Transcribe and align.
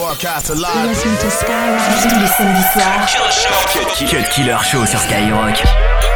Broadcast 0.00 0.48
live. 0.54 0.88
Listen 0.88 1.14
to 1.18 1.30
Skyrock 1.30 2.02
tous 2.02 2.20
les 2.20 2.26
samedis 2.26 2.62
soirs. 2.72 3.06
Cut 4.08 4.30
Killer 4.30 4.56
Show 4.62 4.86
sur 4.86 4.98
Skyrock. 4.98 6.09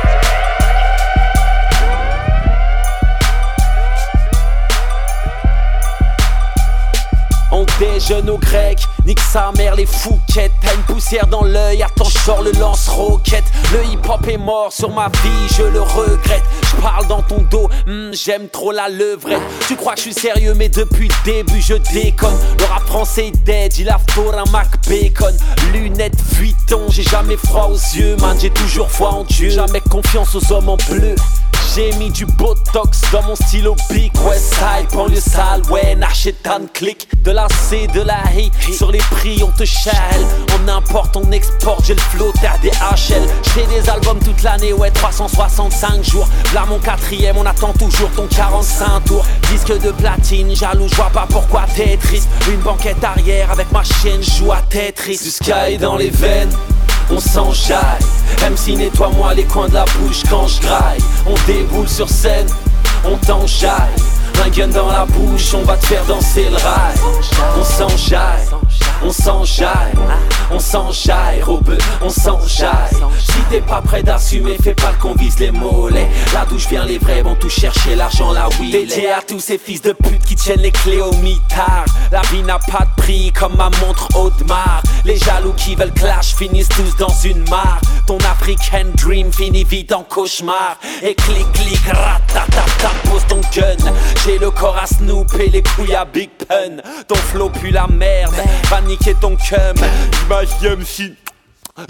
On 8.05 8.07
déjeune 8.07 8.31
au 8.31 8.39
grec, 8.39 8.79
nique 9.07 9.21
sa 9.21 9.51
mère 9.57 9.77
les 9.77 9.87
fouquettes. 9.87 10.53
T'as 10.61 10.75
une 10.75 10.83
poussière 10.83 11.27
dans 11.27 11.45
l'œil, 11.45 11.83
attends 11.83 12.05
je 12.05 12.45
le 12.45 12.53
lance-roquette. 12.59 13.45
Le 13.73 13.85
hip-hop 13.85 14.27
est 14.29 14.37
mort 14.37 14.73
sur 14.73 14.91
ma 14.91 15.09
vie, 15.09 15.55
je 15.57 15.63
le 15.63 15.81
regrette. 15.81 16.43
Je 16.69 16.83
parle 16.83 17.07
dans 17.07 17.23
ton 17.23 17.43
dos, 17.51 17.71
hmm, 17.87 18.13
j'aime 18.13 18.49
trop 18.49 18.73
la 18.73 18.89
levrette. 18.89 19.41
Tu 19.69 19.77
crois 19.77 19.93
que 19.93 19.99
je 19.99 20.03
suis 20.03 20.15
sérieux 20.15 20.55
mais 20.55 20.69
depuis 20.69 21.09
le 21.09 21.15
début 21.25 21.63
je 21.63 21.75
déconne. 21.93 22.37
Le 22.59 22.65
rap 22.65 22.85
français 22.87 23.29
est 23.29 23.45
dead, 23.45 23.79
il 23.79 23.89
a 23.89 23.99
fort 24.11 24.35
un 24.35 24.51
Mac 24.51 24.69
Bacon. 24.87 25.35
Lunettes 25.73 26.21
Vuitton, 26.33 26.83
j'ai 26.91 27.05
jamais 27.05 27.37
froid 27.37 27.71
aux 27.71 27.97
yeux 27.97 28.17
man 28.17 28.37
J'ai 28.39 28.51
toujours 28.51 28.91
foi 28.91 29.11
en 29.11 29.25
Dieu, 29.25 29.49
jamais 29.51 29.81
confiance 29.81 30.35
aux 30.35 30.53
hommes 30.53 30.69
en 30.69 30.77
bleu 30.77 31.15
j'ai 31.75 31.93
mis 31.95 32.11
du 32.11 32.25
botox 32.25 33.01
dans 33.13 33.23
mon 33.23 33.35
stylo 33.35 33.75
Big 33.91 34.13
West 34.25 34.55
Side, 34.55 34.89
banlieue 34.93 35.21
sale, 35.21 35.63
ouais, 35.71 35.95
Nachetan 35.97 36.67
click 36.73 37.09
De 37.23 37.33
la 37.33 37.49
C, 37.49 37.89
de 37.93 38.03
la 38.03 38.23
I, 38.37 38.51
sur 38.73 38.93
les 38.93 38.99
prix 38.99 39.43
on 39.43 39.51
te 39.51 39.65
chale 39.65 39.95
On 40.55 40.69
importe, 40.69 41.17
on 41.17 41.33
exporte, 41.33 41.85
j'ai 41.87 41.95
le 41.95 42.01
flow, 42.01 42.33
t'as 42.41 42.59
des 42.59 42.71
HL 42.71 43.27
J'ai 43.55 43.67
des 43.67 43.89
albums 43.89 44.19
toute 44.21 44.43
l'année, 44.43 44.73
ouais, 44.73 44.91
365 44.91 46.05
jours. 46.05 46.29
Là 46.55 46.65
mon 46.69 46.79
quatrième, 46.79 47.37
on 47.39 47.47
attend 47.47 47.73
toujours 47.73 48.11
ton 48.11 48.27
45 48.27 49.05
tours. 49.05 49.25
Disque 49.51 49.81
de 49.81 49.91
platine, 49.91 50.55
jaloux, 50.55 50.89
je 50.89 50.95
vois 50.95 51.11
pas 51.11 51.27
pourquoi 51.29 51.65
t'es 51.75 51.97
triste 51.97 52.29
Une 52.49 52.61
banquette 52.61 53.03
arrière 53.03 53.51
avec 53.51 53.71
ma 53.73 53.83
chienne, 53.83 54.23
joue 54.23 54.53
à 54.53 54.61
Tetris. 54.69 55.21
Du 55.23 55.31
sky 55.31 55.79
dans 55.79 55.97
les 55.97 56.11
veines 56.11 56.53
on 57.11 57.21
s'enjaille. 57.21 58.01
MC 58.51 58.77
nettoie-moi 58.77 59.35
les 59.35 59.45
coins 59.45 59.69
de 59.69 59.75
la 59.75 59.85
bouche 59.85 60.23
quand 60.29 60.47
je 60.47 60.61
graille. 60.61 60.99
On 61.27 61.35
déboule 61.47 61.89
sur 61.89 62.09
scène, 62.09 62.47
on 63.05 63.17
t'enjaille. 63.17 63.95
Un 64.45 64.49
gun 64.51 64.69
dans 64.69 64.89
la 64.89 65.07
bouche, 65.07 65.55
on 65.55 65.63
va 65.63 65.77
te 65.77 65.87
faire 65.87 66.05
danser 66.07 66.49
le 66.51 66.57
rail. 66.57 66.97
On 67.59 67.65
s'enjaille, 67.65 68.47
on 69.05 69.13
s'enjaille, 69.13 69.93
on 70.51 70.59
s'enjaille, 70.59 71.43
robeux, 71.43 71.79
on 72.01 72.09
s'enjaille. 72.09 72.97
Si 73.19 73.39
t'es 73.51 73.61
pas 73.61 73.83
prêt 73.83 74.03
d'assumer, 74.03 74.57
fais 74.63 74.75
pas 74.75 74.93
qu'on 75.01 75.15
vise 75.15 75.39
les 75.39 75.51
mollets. 75.51 76.09
Là 76.33 76.47
d'où 76.49 76.59
je 76.59 76.69
viens, 76.69 76.85
les 76.85 76.99
vrais 76.99 77.23
vont 77.23 77.35
tout 77.35 77.51
chercher, 77.51 77.95
l'argent 77.97 78.33
là 78.33 78.49
oui. 78.61 78.71
Dédié 78.71 79.11
à 79.11 79.21
tous 79.21 79.41
ces 79.41 79.59
fils 79.59 79.83
de 79.83 79.93
pute 79.93 80.25
qui 80.25 80.35
tiennent 80.35 80.61
les 80.61 80.71
clés 80.71 81.03
au 81.03 81.13
mitard. 81.17 81.85
La 82.11 82.23
vie 82.23 82.43
n'a 82.43 82.59
pas 82.59 82.85
de 82.85 83.03
prix 83.03 83.33
comme 83.33 83.57
ma 83.57 83.71
montre 83.85 84.09
Audemars. 84.17 84.83
Les 85.05 85.19
jaloux 85.19 85.53
qui 85.55 85.75
veulent 85.75 85.93
clash 85.93 86.35
finissent 86.35 86.69
tous 86.69 86.97
dans 86.97 87.15
une 87.25 87.47
mare. 87.51 87.81
Ton 88.07 88.19
African 88.19 88.87
dream 88.97 89.33
finit 89.33 89.65
vite 89.65 89.93
en 89.93 90.03
cauchemar. 90.03 90.79
Et 91.03 91.15
clic 91.15 91.51
clic, 91.53 91.81
ratatata, 91.87 92.91
pose 93.11 93.27
ton 93.29 93.41
gun. 93.55 93.93
J'ai 94.25 94.39
le 94.39 94.51
corps 94.51 94.79
à 94.79 94.87
Snoop 94.87 95.35
et 95.39 95.51
les 95.51 95.63
couilles 95.63 95.95
à 95.95 96.07
Big 96.07 96.31
Pun. 96.31 96.77
Ton 97.07 97.15
flow 97.15 97.51
pue 97.51 97.71
la 97.71 97.87
merde, 97.87 98.35
va 98.71 98.81
niquer 98.81 99.15
ton 99.21 99.37
cum. 99.37 99.77
Image 100.25 100.49
si 100.87 101.15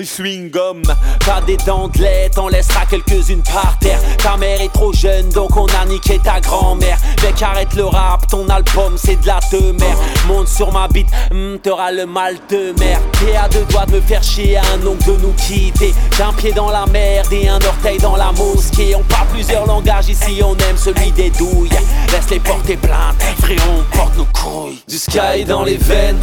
Swing 0.03 0.51
gum, 0.51 0.81
pas 1.27 1.43
des 1.47 1.59
dentelettes, 1.59 2.39
on 2.39 2.49
laissera 2.49 2.87
quelques-unes 2.87 3.43
par 3.43 3.77
terre. 3.79 4.01
Ta 4.17 4.37
mère 4.39 4.59
est 4.63 4.73
trop 4.73 4.95
jeune, 4.95 5.29
donc 5.29 5.55
on 5.59 5.67
a 5.67 5.85
niqué 5.85 6.19
ta 6.19 6.41
grand-mère. 6.41 6.97
Mec, 7.23 7.43
arrête 7.43 7.75
le 7.75 7.85
rap, 7.85 8.27
ton 8.27 8.49
album 8.49 8.95
c'est 8.97 9.17
de 9.17 9.27
la 9.27 9.41
mère. 9.53 9.97
Monte 10.27 10.49
sur 10.49 10.73
ma 10.73 10.89
bite, 10.89 11.09
hmm, 11.31 11.59
t'auras 11.59 11.93
le 11.93 12.07
mal 12.07 12.39
de 12.49 12.73
mer. 12.79 12.99
T'es 13.13 13.37
à 13.37 13.47
deux 13.47 13.65
doigts 13.67 13.85
de 13.85 13.93
me 13.93 14.01
faire 14.01 14.23
chier, 14.23 14.57
un 14.57 14.87
oncle 14.87 15.05
de 15.05 15.17
nous 15.19 15.33
quitter. 15.33 15.93
J'ai 16.17 16.23
un 16.23 16.33
pied 16.33 16.53
dans 16.53 16.71
la 16.71 16.87
merde 16.87 17.33
et 17.33 17.49
un 17.49 17.61
orteil 17.61 17.99
dans 17.99 18.17
la 18.17 18.33
mosquée. 18.33 18.97
On 18.97 19.03
parle 19.03 19.29
plusieurs 19.29 19.67
langages 19.67 20.09
ici, 20.09 20.41
on 20.43 20.57
aime 20.57 20.79
celui 20.79 21.13
des 21.13 21.29
douilles. 21.29 21.69
Laisse-les 22.11 22.41
porter 22.41 22.79
plainte, 22.79 23.23
frérot, 23.39 23.83
porte 23.93 24.17
nos 24.17 24.27
couilles. 24.27 24.83
Du 24.89 24.97
sky 24.97 25.45
dans 25.47 25.63
les 25.63 25.77
veines 25.77 26.21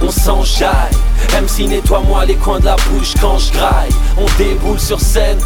on 0.00 0.10
s'enjaille. 0.10 0.92
MC 1.32 1.68
nettoie-moi 1.68 2.24
les 2.24 2.36
coins 2.36 2.60
de 2.60 2.66
la 2.66 2.76
bouche 2.76 3.14
quand 3.20 3.38
je 3.38 3.52
graille. 3.52 3.90
On 4.16 4.26
déboule 4.36 4.78
sur 4.78 5.00
scène, 5.00 5.38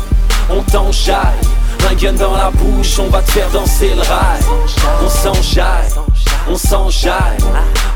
on 0.51 0.63
t'enjaille. 0.63 1.41
Un 1.91 1.95
gun 1.95 2.13
dans 2.13 2.37
la 2.37 2.51
bouche, 2.51 2.99
on 3.01 3.09
va 3.09 3.21
te 3.23 3.31
faire 3.33 3.49
danser 3.51 3.93
le 3.95 4.03
rail. 4.03 4.41
On 5.03 5.09
s'enjaille, 5.09 5.91
on 6.49 6.57
s'enjaille, 6.57 7.39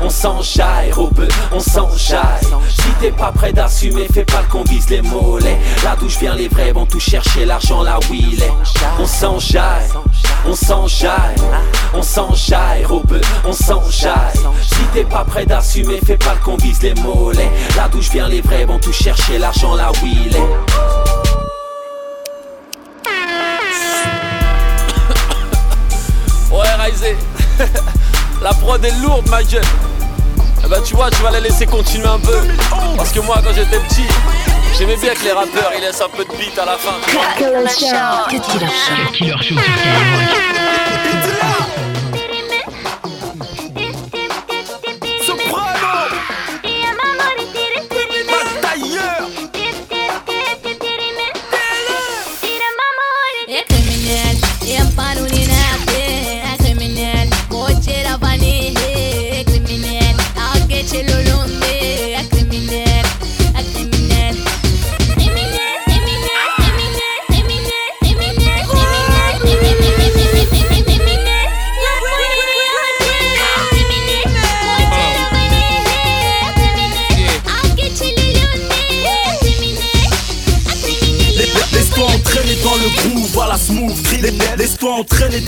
on 0.01 0.09
s'enjaille, 0.09 0.91
robeux, 0.91 1.27
on 1.53 1.59
s'enjaille. 1.59 2.45
Si 2.69 2.89
t'es 2.99 3.11
pas 3.11 3.31
prêt 3.31 3.53
d'assumer, 3.53 4.07
fais 4.13 4.25
pas 4.25 4.43
qu'on 4.49 4.63
vise 4.63 4.89
les 4.89 5.01
mollets. 5.01 5.59
Là 5.85 5.95
d'où 5.99 6.09
je 6.09 6.19
viens, 6.19 6.35
les 6.35 6.49
vrais 6.49 6.73
vont 6.73 6.85
tout 6.85 6.99
chercher, 6.99 7.45
l'argent 7.45 7.81
là 7.81 7.97
où 8.09 8.13
il 8.13 8.43
est. 8.43 8.53
On 8.99 9.05
s'enjaille, 9.05 9.87
on 10.45 10.53
s'enjaille, 10.53 11.35
on 11.93 12.01
s'enjaille, 12.01 12.85
robeux, 12.85 13.21
on 13.45 13.53
s'enjaille. 13.53 14.37
Si 14.61 14.81
t'es 14.93 15.03
pas 15.03 15.25
prêt 15.25 15.45
d'assumer, 15.45 15.99
fais 16.05 16.17
pas 16.17 16.35
qu'on 16.43 16.57
vise 16.57 16.81
les 16.81 16.93
mollets. 16.95 17.51
Là 17.75 17.87
d'où 17.91 18.01
je 18.01 18.11
viens, 18.11 18.27
les 18.27 18.41
vrais 18.41 18.65
vont 18.65 18.79
tout 18.79 18.93
chercher, 18.93 19.37
l'argent 19.37 19.75
là 19.75 19.91
où 19.91 20.05
il 20.05 20.35
est. 20.35 20.87
La 28.41 28.53
prod 28.53 28.83
est 28.83 28.91
lourde, 29.01 29.27
ma 29.29 29.43
gueule. 29.43 29.61
Eh 30.63 30.67
ben, 30.67 30.81
tu 30.83 30.95
vois, 30.95 31.09
tu 31.09 31.21
vas 31.21 31.31
la 31.31 31.39
laisser 31.39 31.65
continuer 31.65 32.07
un 32.07 32.19
peu. 32.19 32.39
Parce 32.95 33.11
que 33.11 33.19
moi, 33.19 33.41
quand 33.43 33.53
j'étais 33.53 33.79
petit, 33.79 34.05
j'aimais 34.77 34.95
bien 34.97 35.13
que 35.13 35.23
les 35.23 35.31
rappeurs 35.31 35.71
ils 35.75 35.81
laissent 35.81 36.01
un 36.01 36.09
peu 36.09 36.23
de 36.23 36.31
beat 36.37 36.57
à 36.57 36.65
la 36.65 36.77
fin. 36.77 36.95
Killer 37.37 37.67
Show. 37.67 38.29
Killer 39.13 39.35
Show. 39.41 39.55
Laisse-toi 39.55 40.86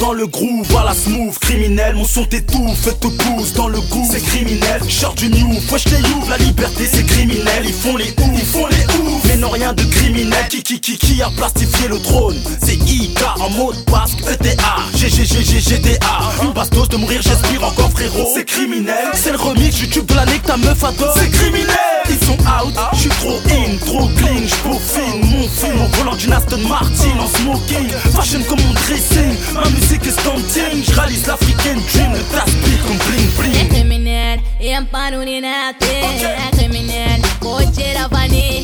dans 0.09 0.15
le 0.15 0.25
groove, 0.25 0.65
voilà 0.69 0.95
smooth, 0.95 1.37
criminel. 1.37 1.93
Mon 1.95 2.03
son 2.03 2.25
t'étouffe, 2.25 2.99
te 2.99 3.07
pousse 3.07 3.53
dans 3.53 3.67
le 3.67 3.79
goût, 3.79 4.07
c'est 4.11 4.21
criminel. 4.21 4.81
Short 4.89 5.15
du 5.15 5.29
new, 5.29 5.53
wesh 5.71 5.85
les 5.85 6.01
ouvre, 6.15 6.29
la 6.31 6.37
liberté 6.37 6.87
c'est 6.91 7.05
criminel. 7.05 7.63
Ils 7.63 7.73
font 7.73 7.95
les 7.95 8.09
ouf, 8.17 8.31
ils 8.33 8.45
font 8.45 8.65
les 8.65 8.78
rien 9.49 9.73
de 9.73 9.83
criminel. 9.83 10.47
Qui 10.49 10.63
qui 10.63 10.79
qui 10.79 10.97
qui 10.97 11.21
a 11.21 11.29
plastifié 11.29 11.87
le 11.87 11.99
trône? 11.99 12.37
C'est 12.61 12.75
IK 12.75 13.19
en 13.39 13.49
mode 13.51 13.75
basque, 13.85 14.19
ETA, 14.29 14.75
GGGG, 14.95 15.59
GTA. 15.59 16.19
Une 16.43 16.51
bastos 16.51 16.89
de 16.89 16.97
mourir, 16.97 17.21
j'aspire 17.21 17.63
encore 17.63 17.89
frérot. 17.91 18.31
C'est 18.33 18.45
criminel, 18.45 19.09
c'est 19.13 19.31
le 19.31 19.37
remix 19.37 19.79
YouTube 19.79 20.05
de 20.05 20.15
l'année 20.15 20.39
que 20.39 20.47
ta 20.47 20.57
meuf 20.57 20.83
adore. 20.83 21.13
C'est 21.15 21.29
criminel, 21.29 21.75
ils 22.09 22.25
sont 22.25 22.33
out, 22.33 22.73
je 22.93 22.99
suis 22.99 23.09
trop 23.09 23.39
in, 23.49 23.77
trop 23.85 24.07
clean, 24.17 24.47
j'peaufine 24.47 25.21
mon 25.25 25.47
film 25.47 25.81
en 25.81 25.97
volant 25.97 26.15
d'une 26.15 26.33
Aston 26.33 26.67
Martin 26.67 27.19
en 27.19 27.27
smoking. 27.37 27.89
Fashion 28.13 28.41
comme 28.47 28.61
mon 28.61 28.73
dressing, 28.73 29.35
ma 29.53 29.69
musique 29.69 30.05
est 30.05 30.19
stunting. 30.19 30.83
J'réalise 30.83 31.27
l'African 31.27 31.79
dream, 31.93 32.13
le 32.13 32.35
tas 32.35 32.45
comme 32.87 32.97
bling 32.97 33.29
bling. 33.37 33.69
Criminel, 33.69 34.39
e 34.61 34.75
amparo 34.75 35.23
ni 35.23 35.41
nate. 35.41 35.85
É 35.85 36.57
criminel, 36.57 37.21
coche 37.39 37.93
la 37.93 38.07
vani. 38.07 38.63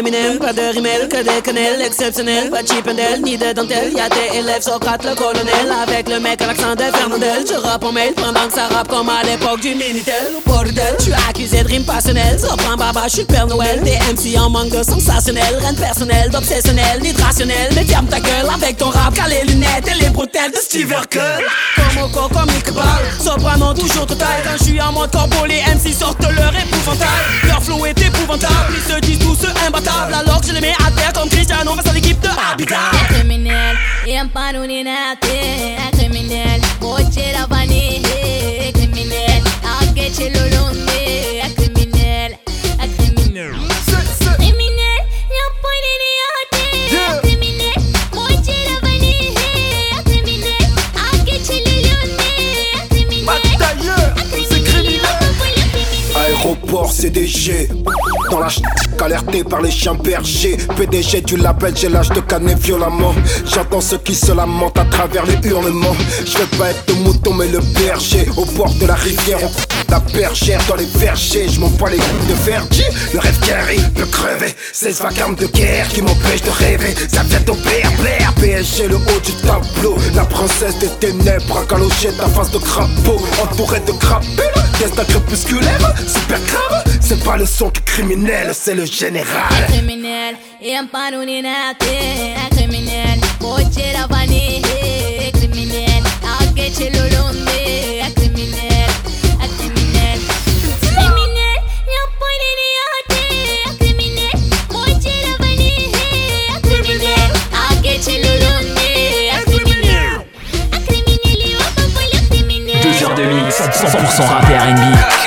Eminem, 0.00 0.38
pas 0.38 0.54
de 0.54 0.62
rimel, 0.72 1.08
que 1.08 1.22
des 1.22 1.42
quenelles 1.42 1.82
exceptionnels, 1.82 2.48
pas 2.48 2.62
de 2.62 2.68
chipendel, 2.68 3.20
ni 3.20 3.36
de 3.36 3.52
dentelle. 3.52 3.92
Y'a 3.94 4.08
des 4.08 4.38
élèves 4.38 4.62
Socrate, 4.62 5.04
le 5.04 5.14
colonel, 5.14 5.68
avec 5.82 6.08
le 6.08 6.18
mec 6.18 6.40
à 6.40 6.46
l'accent 6.46 6.74
de 6.74 6.84
Fernandel. 6.84 7.44
Je 7.46 7.52
rappe 7.52 7.84
en 7.84 7.92
mail 7.92 8.14
pendant 8.14 8.46
que 8.48 8.54
ça 8.54 8.68
rappe 8.68 8.88
comme 8.88 9.10
à 9.10 9.22
l'époque 9.24 9.60
du 9.60 9.74
Minitel. 9.74 10.14
Au 10.38 10.50
bordel, 10.50 10.96
suis 11.00 11.12
accusé 11.28 11.62
de 11.62 11.68
rime 11.68 11.84
passionnelle. 11.84 12.40
Sopran 12.40 12.78
baba, 12.78 13.08
je 13.08 13.16
suis 13.16 13.24
Père 13.26 13.46
Noël. 13.46 13.82
Des 13.82 13.98
MC 14.10 14.38
en 14.38 14.48
manque 14.48 14.70
de 14.70 14.82
sensationnel, 14.82 15.54
reine 15.60 15.76
personnelle, 15.76 16.30
d'obsessionnel, 16.30 17.00
ni 17.02 17.12
de 17.12 17.20
rationnel. 17.20 17.68
Mais 17.74 17.84
ferme 17.84 18.06
ta 18.06 18.20
gueule 18.20 18.48
avec 18.54 18.78
ton 18.78 18.88
rap, 18.88 19.12
car 19.14 19.28
les 19.28 19.44
lunettes 19.52 19.86
et 19.86 20.02
les 20.02 20.08
bretelles 20.08 20.50
de 20.50 20.56
Steve 20.56 20.90
Urkel. 20.92 21.44
Comme 21.76 22.04
au 22.04 22.08
corps, 22.08 22.30
comme 22.30 22.48
Iqbal, 22.56 23.04
soprano 23.22 23.74
toujours 23.74 24.06
total. 24.06 24.40
Quand 24.44 24.56
je 24.58 24.64
suis 24.64 24.80
en 24.80 24.92
mode 24.92 25.12
corbeau, 25.12 25.44
les 25.44 25.60
MC 25.60 25.92
sortent 25.92 26.22
leur 26.22 26.54
épouvantail. 26.56 27.26
Leur 27.44 27.62
flow 27.62 27.84
est 27.84 28.00
épouvantable, 28.00 28.72
ils 28.74 28.94
se 28.94 28.98
disent 29.00 29.18
tous 29.18 29.46
imbattables. 29.66 29.89
Alors 30.12 30.40
que 30.40 30.46
je 30.46 30.52
les 30.52 30.60
mets 30.60 30.74
à 30.86 30.90
terre 30.90 31.12
comme 31.12 31.28
Cristiano 31.28 31.74
face 31.74 31.86
à 31.86 31.92
l'équipe 31.92 32.20
de 32.20 32.28
Habitat. 32.28 32.90
É 32.92 33.14
criminal, 33.14 33.76
CDG 56.88 57.68
Dans 58.30 58.40
la 58.40 58.48
ch... 58.48 58.62
alerté 59.00 59.44
par 59.44 59.60
les 59.60 59.70
chiens 59.70 59.94
bergers. 59.94 60.56
PDG 60.76 61.22
du 61.22 61.36
label 61.36 61.76
j'ai 61.76 61.88
l'âge 61.88 62.10
de 62.10 62.20
canner 62.20 62.54
violemment. 62.54 63.14
J'entends 63.46 63.80
ceux 63.80 63.98
qui 63.98 64.14
se 64.14 64.32
lamentent 64.32 64.78
à 64.78 64.84
travers 64.84 65.24
les 65.26 65.48
hurlements. 65.48 65.96
Je 66.24 66.38
veux 66.38 66.58
pas 66.58 66.70
être 66.70 66.84
le 66.88 66.94
mouton 66.94 67.34
mais 67.34 67.48
le 67.48 67.60
berger. 67.60 68.26
Au 68.36 68.44
bord 68.44 68.72
de 68.74 68.86
la 68.86 68.94
rivière 68.94 69.38
on 69.42 69.90
la 69.90 70.00
bergère 70.00 70.60
dans 70.68 70.76
les 70.76 70.86
vergers. 70.96 71.48
Je 71.48 71.60
m'en 71.60 71.68
les 71.68 71.98
coups 71.98 72.26
de 72.28 72.34
verger 72.50 72.84
Le 73.12 73.18
rêve 73.18 73.38
arrive 73.52 73.90
peut 73.92 74.06
crever 74.06 74.54
16 74.72 75.00
vacarmes 75.02 75.34
de 75.34 75.46
guerre 75.46 75.88
qui 75.88 76.02
m'empêchent 76.02 76.42
de 76.42 76.50
rêver. 76.50 76.94
Ça 77.08 77.22
vient 77.24 77.42
au 77.48 77.54
père, 77.54 77.90
PSG 78.40 78.88
le 78.88 78.96
haut 78.96 79.20
du 79.24 79.32
tableau. 79.42 79.96
La 80.14 80.24
princesse 80.24 80.78
des 80.78 80.88
ténèbres 81.00 81.66
galocher 81.68 82.12
ta 82.12 82.26
face 82.28 82.50
de 82.50 82.58
crapaud. 82.58 83.20
Entourée 83.42 83.80
de 83.80 83.92
crapules 83.92 84.60
Destin 84.78 85.04
crépusculaire 85.04 85.94
Super 86.06 86.40
grave 86.46 86.69
c'est 87.00 87.22
pas 87.24 87.36
le 87.36 87.46
son 87.46 87.70
qui 87.70 87.82
criminel, 87.82 88.52
c'est 88.54 88.74
le 88.74 88.84
général. 88.86 89.52
É 89.52 89.72
criminel, 89.72 90.36
em 90.62 90.86
paro 90.86 91.24
ni 91.24 91.42
nate. 91.42 91.84
É 91.86 92.48
criminel, 92.54 93.18
coche 93.40 93.92
la 93.92 94.06
vani. 94.06 94.62
É 95.26 95.30
criminel, 95.32 96.02
a 96.22 96.46
que 96.54 96.70
te 96.70 96.90
lo 96.90 97.02
londe. 97.14 98.00
É 98.00 98.10
criminel, 98.14 98.90
é 99.42 99.48
criminel. 99.58 100.20
Criminel, 100.80 101.60
não 101.92 102.06
pode 102.20 102.48
ni 102.58 102.68
ate. 102.94 103.22
É 103.66 103.70
criminel, 103.80 104.38
coche 104.68 105.14
la 105.26 105.34
vani. 105.40 105.72
Criminel, 106.62 107.32
a 107.52 107.74
que 107.82 107.94
te 107.98 108.14
lo 108.22 108.32
londe. 108.44 108.90
Criminel, 109.46 110.18
é 110.72 110.78
criminel, 110.86 111.58
eu 111.58 111.70
tô 111.74 111.84
falhando 111.90 112.28
criminel. 112.28 112.82
Deux 112.82 113.02
heures 113.02 113.16
de 113.16 113.24
mix, 113.26 113.56
100% 113.58 114.26
rappé 114.28 114.54
R&B. 114.54 115.19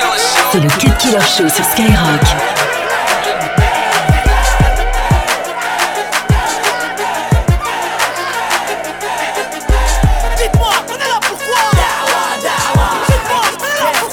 C'est 0.54 0.60
Le 0.60 0.68
kill 0.68 0.94
killer 0.98 1.18
show 1.20 1.48
sur 1.48 1.64
Skyrock. 1.64 2.20
Dites-moi, 10.36 10.70
on 10.86 10.94
est 10.94 11.08
là 11.08 11.18
pour 11.22 11.38
quoi? 11.38 11.64
Dites-moi, 13.08 13.40
on 13.58 13.64
est 13.64 13.82
là 13.82 13.90
pour? 13.98 14.12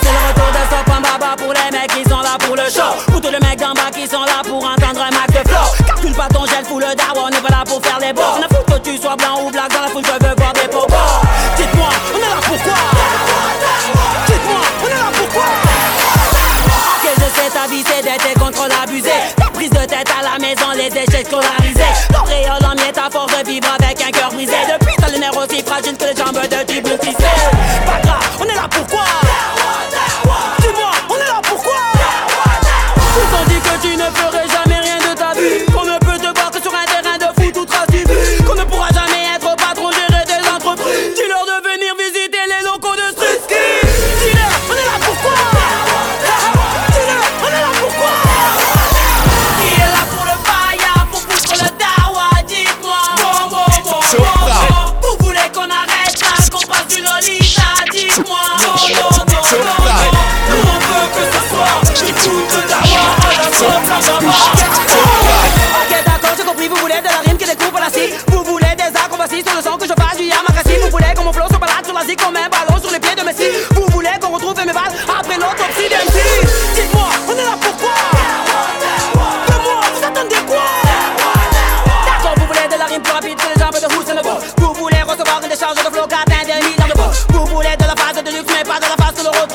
C'est 0.00 0.12
le 0.12 0.20
retour 0.28 0.50
de 0.50 0.62
Sofamaba 0.70 1.36
pour 1.36 1.52
les 1.52 1.70
mecs 1.78 1.92
qui 1.92 2.08
sont 2.08 2.22
là 2.22 2.38
pour 2.38 2.56
le 2.56 2.64
show. 2.70 2.96
Foutre 3.12 3.30
de 3.30 3.36
mecs 3.44 3.60
en 3.60 3.74
bas 3.74 3.90
qui 3.92 4.08
sont 4.08 4.22
là 4.22 4.40
pour 4.48 4.64
entendre 4.64 5.02
un 5.02 5.10
mac-clown. 5.10 5.86
Captule 5.86 6.14
pas 6.14 6.28
ton 6.28 6.46
gel, 6.46 6.64
fous 6.64 6.78
le 6.78 6.94
daron, 6.94 7.26
on 7.26 7.28
est 7.28 7.42
pas 7.42 7.50
là 7.50 7.64
pour 7.66 7.82
faire 7.82 7.98
les 8.00 8.14
boss. 8.14 8.40
Faut 8.50 8.62
que 8.62 8.78
tu 8.78 8.96
sois 8.96 9.16
blanc 9.16 9.42
ou 9.44 9.50
blague. 9.50 9.73
Scolarisés 21.24 21.80
L'auréole 22.12 22.64
en 22.64 22.74
miettes 22.74 22.98
à 22.98 23.10
force 23.10 23.32
de 23.38 23.46
vivre 23.46 23.68
avec 23.80 24.00
un 24.00 24.10
cœur 24.10 24.30
brisé. 24.32 24.52
Depuis 24.72 24.94
t'as 24.98 25.10
le 25.10 25.18
nerf 25.18 25.36
aussi 25.36 25.62
fragile 25.62 25.96
que 25.96 26.04
les 26.04 26.16
jambes 26.16 26.34
de 26.34 26.96
tissé 26.96 27.16
Pas 27.86 28.00
grave, 28.02 28.38
on 28.40 28.44
est 28.44 28.54
là 28.54 28.68
pourquoi? 28.70 29.23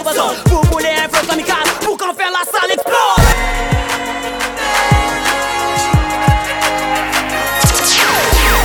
Le 0.04 0.10
à 0.10 0.14
son 0.14 0.34
Vous 0.50 0.62
voulez 0.72 0.90
un 0.90 1.10
flow 1.10 1.28
kamikaze 1.28 1.72
pour 1.82 1.98
qu'enfin 1.98 2.30
la 2.32 2.44
salle 2.52 2.72
explose 2.72 3.26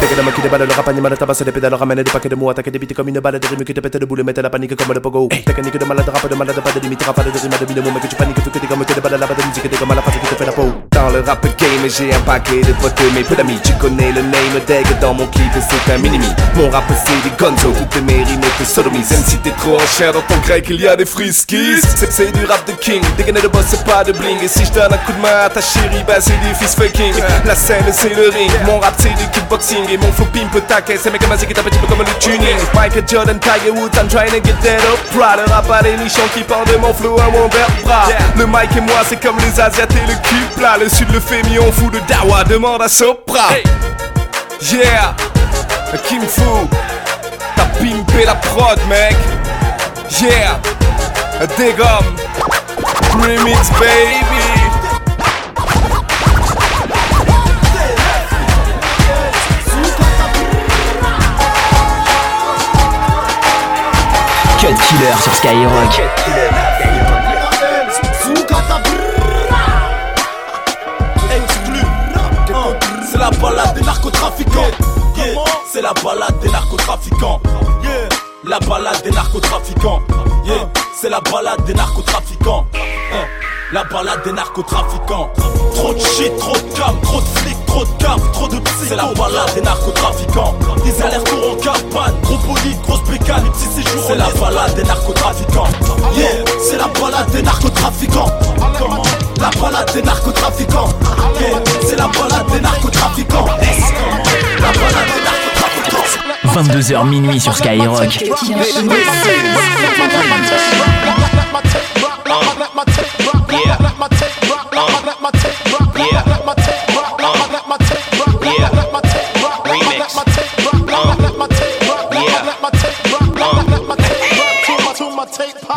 Dès 0.01 0.07
que 0.09 0.15
la 0.21 0.33
qui 0.33 0.43
déballe 0.43 0.67
le 0.67 0.75
rap 0.75 0.89
animal 0.89 1.17
tabasse 1.17 1.43
des 1.43 1.53
pédales 1.53 1.75
ramène 1.75 2.03
des 2.03 2.11
paquets 2.11 2.29
de 2.29 2.35
mots 2.35 2.51
attaquer 2.51 2.71
des 2.71 2.79
bites 2.79 2.95
comme 2.95 3.09
une 3.09 3.21
balle 3.21 3.39
des 3.41 3.49
rimes 3.49 3.65
qui 3.65 3.73
te 3.73 3.81
pètent 3.81 3.97
de 3.97 4.05
boule 4.05 4.23
mettre 4.23 4.43
la 4.43 4.51
panique 4.51 4.77
comme 4.77 4.93
le 4.93 5.01
pogo. 5.01 5.29
Technique 5.29 5.79
de 5.79 5.85
malade 5.85 6.09
rap 6.09 6.29
de 6.29 6.35
malade 6.35 6.61
pas 6.61 6.73
de 6.73 6.81
limite 6.81 7.03
rafale 7.03 7.33
de 7.33 7.39
rime 7.39 7.53
de 7.59 7.67
minimum 7.67 7.95
mais 7.95 8.01
que 8.01 8.07
tu 8.09 8.17
paniques 8.17 8.39
vu 8.39 8.51
que 8.51 8.59
t'es 8.59 8.67
comme 8.67 8.85
que 8.85 8.93
des 8.93 9.01
balles 9.01 9.19
là-bas 9.19 9.35
de 9.35 9.47
musique 9.47 9.71
t'es 9.71 9.77
comme 9.77 9.91
à 9.91 9.95
la 9.95 10.03
face 10.03 10.15
qui 10.15 10.27
te 10.27 10.35
fait 10.35 10.47
la 10.47 10.53
peau 10.53 10.84
le 11.15 11.21
rap 11.21 11.45
game 11.59 11.89
j'ai 11.89 12.13
un 12.13 12.21
paquet 12.21 12.61
de 12.61 12.73
potes 12.73 13.01
mais 13.15 13.23
peu 13.23 13.37
d'amis 13.37 13.59
Tu 13.63 13.73
connais 13.75 14.11
le 14.11 14.23
name 14.23 14.61
tag 14.67 14.85
dans 15.01 15.15
mon 15.15 15.27
clip 15.29 15.53
c'est 15.55 15.93
un 15.93 15.99
minimi. 15.99 16.27
Mon 16.57 16.69
rap 16.71 16.85
c'est 16.89 17.23
des 17.23 17.37
gonzo 17.39 17.73
toutes 17.73 18.03
mes 18.03 18.25
rimes 18.25 18.41
te 18.59 18.65
sodomisent 18.65 19.11
Même 19.11 19.23
si 19.25 19.39
t'es 19.39 19.53
trop 19.53 19.77
en 19.77 19.87
chair 19.87 20.13
dans 20.13 20.23
ton 20.23 20.37
grec 20.45 20.67
il 20.69 20.81
y 20.81 20.89
a 20.89 20.97
des 20.97 21.05
friskies. 21.05 21.81
C'est 22.11 22.33
du 22.33 22.45
rap 22.45 22.67
de 22.67 22.73
king 22.73 23.01
Dégainer 23.17 23.41
de 23.41 23.49
boss 23.49 23.65
c'est 23.69 23.85
pas 23.85 24.03
de 24.03 24.13
bling. 24.13 24.43
Et 24.43 24.49
si 24.49 24.65
je 24.65 24.73
donne 24.73 24.93
un 24.93 24.97
coup 24.99 25.13
de 25.13 25.23
main 25.23 25.45
à 25.47 25.49
ta 25.49 25.61
chérie 25.61 26.03
bah 26.07 26.15
c'est 26.19 26.39
du 26.41 26.55
fist 26.59 26.77
fucking 26.77 27.15
La 27.45 27.55
scène 27.55 27.85
c'est 27.93 28.15
le 28.15 28.29
ring. 28.31 28.51
Mon 28.67 28.81
rap 28.81 28.95
c'est 28.99 29.15
du 29.15 29.29
kickboxing. 29.31 29.89
Et 29.91 29.97
mon 29.97 30.11
flow 30.13 30.27
pimp 30.33 30.67
taquet 30.67 30.99
C'est 31.01 31.13
mec 31.13 31.27
magique 31.29 31.49
qui 31.49 31.55
tape 31.55 31.67
un 31.67 31.71
petit 31.71 31.79
peu 31.79 31.87
comme 31.87 32.01
le 32.01 32.19
tuning. 32.19 32.59
Michael 32.75 33.05
Jordan, 33.09 33.39
Tiger 33.39 33.71
Woods 33.71 33.97
I'm 33.97 34.09
trying 34.09 34.31
to 34.31 34.41
get 34.43 34.57
that 34.63 34.83
up. 34.91 34.99
Bra 35.15 35.37
Le 35.37 35.45
rap 35.53 35.71
à 35.71 35.83
l'émission 35.83 36.23
qui 36.35 36.43
parle 36.43 36.67
de 36.67 36.77
mon 36.77 36.93
flow 36.93 37.17
à 37.21 37.31
mon 37.31 37.49
vertebras 37.49 38.09
Le 38.37 38.47
mic 38.47 38.77
et 38.77 38.81
moi 38.81 39.03
c'est 39.09 39.21
comme 39.21 39.37
les 39.39 39.61
asiates 39.61 39.93
et 39.93 40.07
le 40.09 40.15
cul 40.15 40.45
plat. 40.57 40.77
Le 40.79 40.89
sud 41.05 41.15
le 41.15 41.21
fait 41.21 41.43
mis 41.49 41.59
on 41.59 41.73
fout 41.73 41.93
de 41.93 42.01
dawa 42.09 42.45
Demande 42.45 42.83
à 42.83 42.89
Sopra. 42.89 43.49
Yeah 44.73 45.15
King 46.09 46.23
Fu. 46.23 46.43
T'as 47.57 47.65
pimpé 47.79 48.25
la 48.25 48.35
prod 48.35 48.79
mec. 48.89 49.17
Yeah 50.21 50.61
Dégomme 51.57 52.17
Remix 53.15 53.71
baby. 53.79 54.45
Cut 64.61 64.75
Killer 64.89 65.15
sur 65.23 65.35
Skyrock. 65.35 66.14
La 73.25 73.31
balade 73.31 73.75
des 73.75 73.81
narcotrafiquants. 73.81 74.71
C'est 75.73 75.81
la 75.81 75.95
balade 75.95 76.39
des 76.41 76.51
narcotrafiquants. 76.51 77.41
La 78.45 78.59
balade 78.61 79.03
des 79.03 79.11
narcotrafiquants. 79.11 80.03
C'est 80.95 81.09
la 81.09 81.21
balade 81.21 81.65
des 81.65 81.73
narcotrafiquants. 81.73 82.67
La 83.75 83.83
balade 83.83 84.23
des 84.25 84.31
narcotrafiquants. 84.31 85.33
Trop 85.75 85.93
de 85.93 85.99
shit, 85.99 86.31
trop 86.39 86.55
de 86.55 86.79
cam, 86.79 86.95
trop 87.03 87.21
de 87.21 87.27
flics, 87.27 87.67
trop 87.67 87.85
de 87.85 87.91
cap, 87.99 88.21
trop 88.33 88.47
de 88.47 88.61
psy. 88.61 88.87
C'est 88.89 88.95
la 88.95 89.13
balade 89.15 89.53
des 89.53 89.63
narcotrafiquants. 89.63 90.55
Des 90.85 91.03
allers-retours 91.03 91.51
en 91.51 91.57
cabane, 91.57 92.15
gros 92.23 92.37
bolide, 92.37 92.81
grosse 92.87 93.03
bécane, 93.11 93.43
les 93.43 93.51
petits 93.51 93.83
séjours. 93.83 94.05
C'est 94.07 94.15
la 94.15 94.29
balade 94.41 94.77
des 94.77 94.85
narcotrafiquants. 94.85 95.67
Yeah, 96.17 96.45
c'est 96.63 96.77
la 96.77 96.87
balade 96.87 97.29
des 97.33 97.43
narcotrafiquants. 97.43 98.31
Comment 98.79 99.03
La 99.41 99.51
balade 99.61 99.93
des 99.93 100.03
narcotrafiquants. 100.03 100.89
Yeah, 101.41 101.59
c'est 101.85 101.97
la 101.97 102.07
balade 102.07 102.47
des 102.53 102.61
narcotrafiquants. 102.61 103.47
La 103.47 104.71
balade 104.71 105.11
des 105.17 106.55
narcotrafiquants. 106.55 107.03
22h 107.03 107.09
minuit 107.09 107.41
sur 107.41 107.57
Skyrock. 107.57 108.23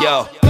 Yo, 0.07 0.46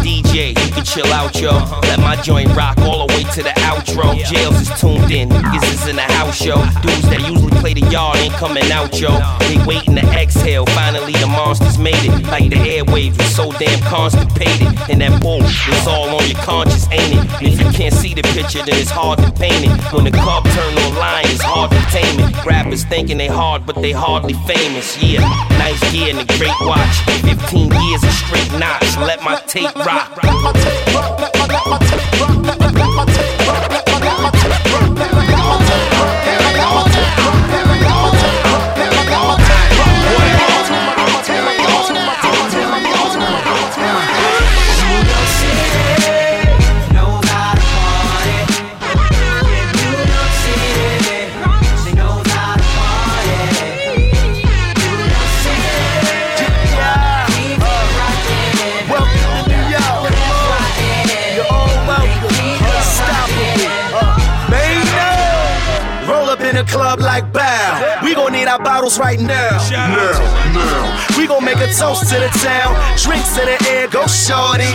can 0.78 0.86
chill 0.86 1.12
out, 1.14 1.34
yo. 1.42 1.52
Let 1.90 2.00
my 2.00 2.16
joint 2.22 2.56
rock 2.56 2.78
all 2.80 3.08
the 3.08 3.14
way 3.14 3.24
to 3.34 3.42
the 3.42 3.50
outro. 3.66 4.14
Jails 4.30 4.62
is 4.62 4.70
tuned 4.80 5.12
in, 5.12 5.30
niggas 5.30 5.74
is 5.74 5.88
in 5.88 5.96
the 5.96 6.04
house, 6.04 6.44
yo. 6.44 6.56
Dudes 6.82 7.10
that 7.10 7.22
usually 7.28 7.52
play 7.60 7.74
the 7.74 7.86
yard 7.90 8.18
ain't 8.18 8.34
coming 8.34 8.70
out, 8.72 9.00
yo. 9.00 9.10
They 9.50 9.58
waiting 9.66 9.96
to 9.96 10.06
exhale. 10.14 10.66
Finally, 10.68 11.14
the 11.14 11.28
monsters 11.28 11.78
made 11.78 11.98
it. 11.98 12.14
Like 12.30 12.50
the 12.50 12.58
airwaves 12.58 13.18
was 13.18 13.34
so 13.36 13.52
damn 13.54 13.80
constipated. 13.90 14.68
And 14.90 15.02
that 15.02 15.22
bull 15.22 15.42
is 15.44 15.88
all 15.88 16.10
on 16.14 16.28
your 16.28 16.40
conscience, 16.46 16.88
ain't 16.92 17.14
it? 17.18 17.26
And 17.42 17.48
if 17.48 17.60
you 17.60 17.70
can't 17.72 17.94
see 17.94 18.14
the 18.14 18.24
picture, 18.38 18.62
then 18.64 18.78
it's 18.78 18.92
hard 18.92 19.20
to 19.20 19.32
paint 19.32 19.66
it. 19.66 19.74
When 19.92 20.06
the 20.06 20.12
cub 20.12 20.44
turn 20.46 20.74
online, 20.86 21.26
it's 21.26 21.42
hard 21.42 21.72
to 21.72 21.82
tame 21.90 22.20
it. 22.22 22.46
Rappers 22.46 22.84
thinking 22.86 23.18
they 23.18 23.28
hard, 23.28 23.66
but 23.66 23.82
they 23.82 23.92
hardly 23.92 24.34
famous. 24.46 25.02
Yeah, 25.02 25.26
nice 25.58 25.82
gear 25.92 26.14
and 26.14 26.22
a 26.22 26.38
great 26.38 26.60
watch. 26.62 27.02
15 27.26 27.72
years 27.82 28.04
of 28.04 28.12
straight 28.12 28.52
knots. 28.60 28.96
Let 28.98 29.24
my 29.24 29.42
tape 29.48 29.74
rock. 29.76 30.14
Roll 30.94 31.72
up 31.72 31.82
in 31.94 32.50
a 32.50 32.57
club 66.68 67.00
like 67.00 67.32
Bow. 67.34 68.02
We 68.04 68.14
gon' 68.16 68.34
need 68.34 68.48
our 68.48 68.62
bottles 68.62 69.00
right 69.00 69.20
now. 69.20 69.58
Now, 69.72 69.88
now. 70.54 71.18
We 71.18 71.28
gon' 71.28 71.44
make 71.44 71.58
a 71.58 71.72
toast 71.74 72.10
to 72.10 72.20
the 72.20 72.30
town. 72.44 72.76
Drinks 72.98 73.38
in 73.40 73.46
the 73.46 73.58
air, 73.70 73.88
go 73.88 74.06
shorty. 74.08 74.70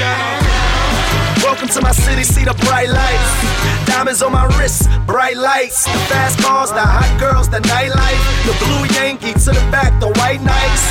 Welcome 1.43 1.69
to 1.69 1.81
my 1.83 1.93
city, 1.93 2.25
see 2.25 2.45
the 2.45 2.55
bright 2.67 2.89
lights. 2.89 3.87
Diamonds 3.87 4.23
on 4.23 4.33
my 4.33 4.47
wrists, 4.59 4.87
bright 5.07 5.37
lights. 5.37 5.85
The 5.85 5.99
fast 6.09 6.39
cars, 6.39 6.71
the 6.71 6.81
hot 6.81 7.11
girls, 7.19 7.49
the 7.49 7.59
nightlife. 7.59 8.23
The 8.47 8.55
blue 8.65 8.85
Yankee 8.97 9.33
to 9.33 9.51
the 9.51 9.65
back, 9.71 9.99
the 10.01 10.09
white 10.21 10.41
nights. 10.41 10.83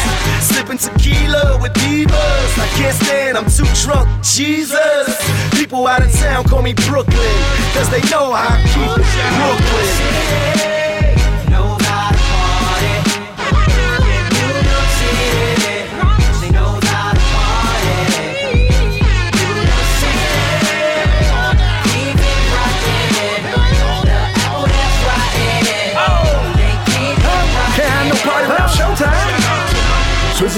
Sipping 0.44 0.78
tequila 0.78 1.60
with 1.62 1.74
divas. 1.74 2.52
I 2.60 2.68
can't 2.78 2.96
stand, 2.96 3.38
I'm 3.38 3.50
too 3.50 3.68
drunk. 3.84 4.10
Jesus. 4.24 5.08
People 5.52 5.88
out 5.88 6.04
of 6.04 6.12
town 6.14 6.44
call 6.44 6.62
me 6.62 6.74
Brooklyn. 6.74 7.36
Cause 7.74 7.90
they 7.90 8.02
know 8.12 8.34
how 8.34 8.56
I 8.56 8.62
keep 8.72 8.92
it. 9.00 10.60
Brooklyn. 10.60 10.71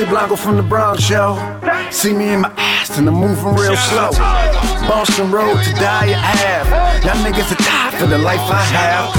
Swizzy 0.04 0.10
Blanco 0.10 0.36
from 0.36 0.58
the 0.58 0.64
Bronx, 0.64 1.10
yo. 1.10 1.36
See 1.90 2.14
me 2.14 2.34
in 2.34 2.42
my 2.42 2.52
ass 2.58 2.98
and 2.98 3.08
I'm 3.08 3.16
moving 3.16 3.56
real 3.56 3.76
slow. 3.76 4.12
Boston 4.88 5.32
Road 5.32 5.64
to 5.64 5.74
die 5.74 6.08
have. 6.08 6.68
Y'all 7.04 7.16
niggas 7.24 7.52
are 7.52 7.64
tired 7.64 7.94
for 7.96 8.08
the 8.08 8.18
life 8.18 8.40
I 8.42 8.64
have. 8.76 9.12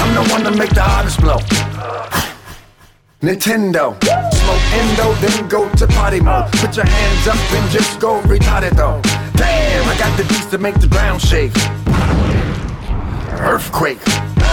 I'm 0.00 0.14
the 0.14 0.30
one 0.32 0.42
to 0.44 0.58
make 0.58 0.70
the 0.70 0.82
hardest 0.82 1.20
blow. 1.20 1.38
Nintendo. 3.22 3.94
Smoke 4.34 4.62
endo, 4.72 5.12
then 5.20 5.48
go 5.48 5.68
to 5.74 5.86
party 5.86 6.20
mode. 6.20 6.50
Put 6.52 6.76
your 6.76 6.86
hands 6.86 7.28
up 7.28 7.52
and 7.52 7.70
just 7.70 8.00
go 8.00 8.20
retarded 8.22 8.76
though. 8.76 9.00
Damn, 9.34 9.88
I 9.88 9.98
got 9.98 10.16
the 10.16 10.24
beats 10.24 10.46
to 10.46 10.58
make 10.58 10.80
the 10.80 10.88
ground 10.88 11.22
shake. 11.22 11.52
Earthquake. 13.40 14.00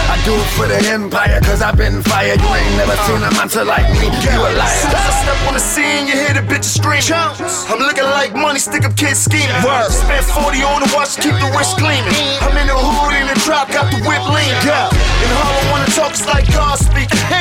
I 0.06 0.16
do 0.24 0.34
it 0.34 0.50
for 0.54 0.66
the 0.66 0.78
empire, 0.90 1.40
cause 1.42 1.62
I've 1.62 1.76
been 1.76 2.02
fired. 2.02 2.40
You 2.40 2.50
ain't 2.54 2.76
never 2.78 2.96
seen 3.06 3.22
a 3.22 3.30
monster 3.34 3.64
like 3.64 3.86
me. 3.98 4.06
You 4.06 4.38
a 4.38 4.50
liar. 4.54 4.86
I 4.94 5.12
step 5.22 5.38
on 5.48 5.54
the 5.54 5.60
scene, 5.60 6.06
you 6.06 6.14
hear 6.14 6.34
the 6.34 6.46
bitches 6.46 6.78
screaming. 6.78 7.10
I'm 7.70 7.82
looking 7.82 8.06
like 8.06 8.34
money, 8.34 8.58
stick 8.58 8.84
up 8.84 8.96
kids 8.96 9.18
scheming. 9.18 9.50
Word. 9.66 9.90
Spent 9.90 10.24
40 10.24 10.62
on 10.62 10.80
the 10.86 10.90
watch, 10.94 11.16
keep 11.18 11.34
the 11.34 11.50
wrist 11.56 11.78
gleaming. 11.78 12.14
I'm 12.40 12.54
in 12.56 12.66
the 12.70 12.78
hood, 12.78 13.14
in 13.18 13.26
the 13.26 13.38
trap, 13.42 13.68
got 13.68 13.90
the 13.90 13.98
whip 14.06 14.22
lean. 14.30 14.54
Yeah. 14.62 14.88
In 14.90 15.30
Harlem, 15.36 15.66
wanna 15.74 15.90
talk, 15.90 16.12
it's 16.14 16.26
like 16.26 16.46
God 16.54 16.78
speaking. 16.78 17.18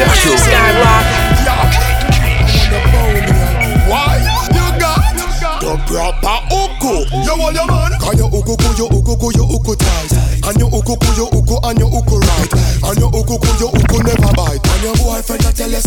Cut 0.00 0.16
Killer 5.04 5.32
Show. 5.36 5.56
The 5.60 5.76
proper 5.86 6.38
uku. 6.48 7.04
You 7.20 7.34
want 7.36 7.54
your 7.54 7.66
man? 7.68 7.92
Can 8.00 8.16
you 8.16 8.26
uku 8.32 8.56
ku 8.56 8.68
you 8.80 8.86
uku 8.88 9.12
ku 9.20 9.28
you 9.36 9.44
uku 9.44 9.76
tight? 9.76 10.12
And 10.48 10.56
you 10.56 10.66
uku 10.72 10.96
ku 10.96 11.08
you 11.20 11.28
uku 11.28 11.56
and 11.68 11.78
you 11.78 11.88
uku 11.92 12.16
right? 12.16 12.50
And 12.80 12.96
you 12.96 13.08
uku 13.12 13.36
ku 13.36 13.50
you 13.60 13.68
uku 13.68 13.96
never 14.00 14.32
bite. 14.32 14.64
And 14.64 14.82
your 14.82 14.96
boyfriend 14.96 15.44
a 15.44 15.52
tell 15.52 15.68
you. 15.68 15.80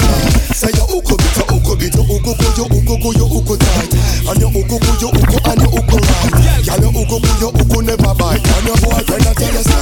Say 0.53 0.70
you 0.77 0.86
uku 0.93 1.17
bit 1.17 1.34
you 1.34 1.46
uku 1.50 1.74
bit 1.74 1.96
you 1.98 2.03
uku 2.05 2.32
ku 2.38 2.48
you 2.53 2.65
uku 2.70 2.96
ku 3.01 3.10
you 3.17 3.25
uku 3.25 3.53
tight. 3.58 3.91
And 4.29 4.38
you 4.38 4.50
uku 4.53 4.75
ku 4.77 4.91
you 5.01 5.10
uku 5.10 5.38
and 5.41 5.58
you 5.58 5.70
uku 5.74 5.98
right? 5.98 6.34
Girl 6.70 6.82
you 6.86 6.89
uku 6.93 7.17
ku 7.17 7.32
you 7.41 7.50
uku 7.50 7.77
never 7.82 8.13
bite. 8.13 8.46
And 8.46 8.65
your 8.70 8.77
boyfriend 8.77 9.25
a 9.25 9.34
tell 9.34 9.53
you 9.58 9.73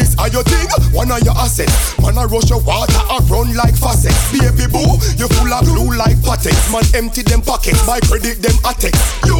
stop. 0.00 0.12
You 0.12 0.12
uku 0.12 0.12
bit 0.12 0.12
the 0.12 0.12
tightness 0.12 0.14
of 0.18 0.32
your 0.32 0.44
thing. 0.44 0.68
One 0.92 1.08
inna 1.08 1.24
your 1.24 1.36
assets. 1.36 1.98
Man, 2.00 2.18
I 2.18 2.24
rush 2.24 2.50
your 2.50 2.60
water, 2.60 2.92
I 2.96 3.18
run 3.28 3.54
like 3.54 3.76
faucets. 3.76 4.32
Baby 4.32 4.70
boo, 4.70 4.98
you 5.16 5.28
full 5.28 5.52
of 5.52 5.64
glue 5.64 5.96
like 5.96 6.16
patex. 6.22 6.72
Man, 6.72 6.84
empty 6.94 7.22
them 7.22 7.42
pockets, 7.42 7.86
my 7.86 8.00
credit 8.00 8.42
them 8.42 8.56
attacks. 8.64 9.00
Yo, 9.26 9.36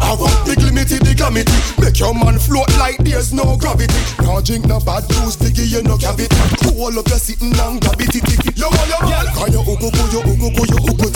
I 0.00 0.16
want 0.18 0.34
big 0.46 0.60
limited 0.62 1.02
the 1.04 1.14
calamity. 1.14 1.52
Make 1.80 1.98
your 1.98 2.14
man 2.14 2.38
float 2.38 2.70
like 2.78 2.98
there's 2.98 3.32
no 3.32 3.56
gravity. 3.56 3.94
Now 4.20 4.40
drink 4.40 4.66
no 4.66 4.80
bad 4.80 5.08
juice, 5.08 5.36
diggy 5.36 5.68
you 5.70 5.82
no 5.82 5.96
cavity. 5.96 6.36
Cool 6.62 6.98
up 6.98 7.08
your 7.08 7.18
sitting 7.18 7.54
and 7.54 7.80
grab 7.80 8.00
it, 8.00 8.14
it, 8.14 8.24
it. 8.24 8.58
Yo, 8.58 8.68
yo, 8.70 8.98
yo, 9.08 9.18
can 9.34 9.52
you 9.52 9.62
uku, 9.64 9.88
you 10.12 10.20
uku, 10.20 10.62
you 10.68 10.78
uku. 10.80 11.06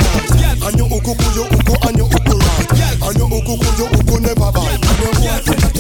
And 0.59 0.77
you 0.77 0.85
uku, 0.85 1.13
you 1.33 1.45
uku, 1.47 1.75
and 1.87 1.97
you 1.97 2.05
uku 2.05 2.35
right. 2.37 2.69
And 3.03 3.17
you 3.17 3.27
uku, 3.27 3.53
you 3.79 3.87
uku 3.89 4.15
never 4.21 4.51
bite. 4.53 4.83
And 4.83 5.77
your 5.77 5.78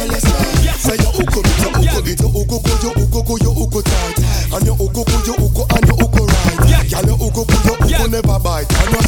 ugo 4.98 5.04
pull 5.04 5.26
your 5.26 5.38
ugo 5.38 5.62
and 5.76 5.86
your 5.86 5.96
ugo 6.02 6.24
right. 6.26 6.70
Yeah, 6.70 6.82
girl 6.90 7.06
your 7.06 7.18
ugo 7.22 7.44
pull 7.44 7.62
your 7.64 7.98
ugo 7.98 8.06
never 8.10 8.38
bite. 8.40 8.66
And 8.82 8.90
your 8.94 9.07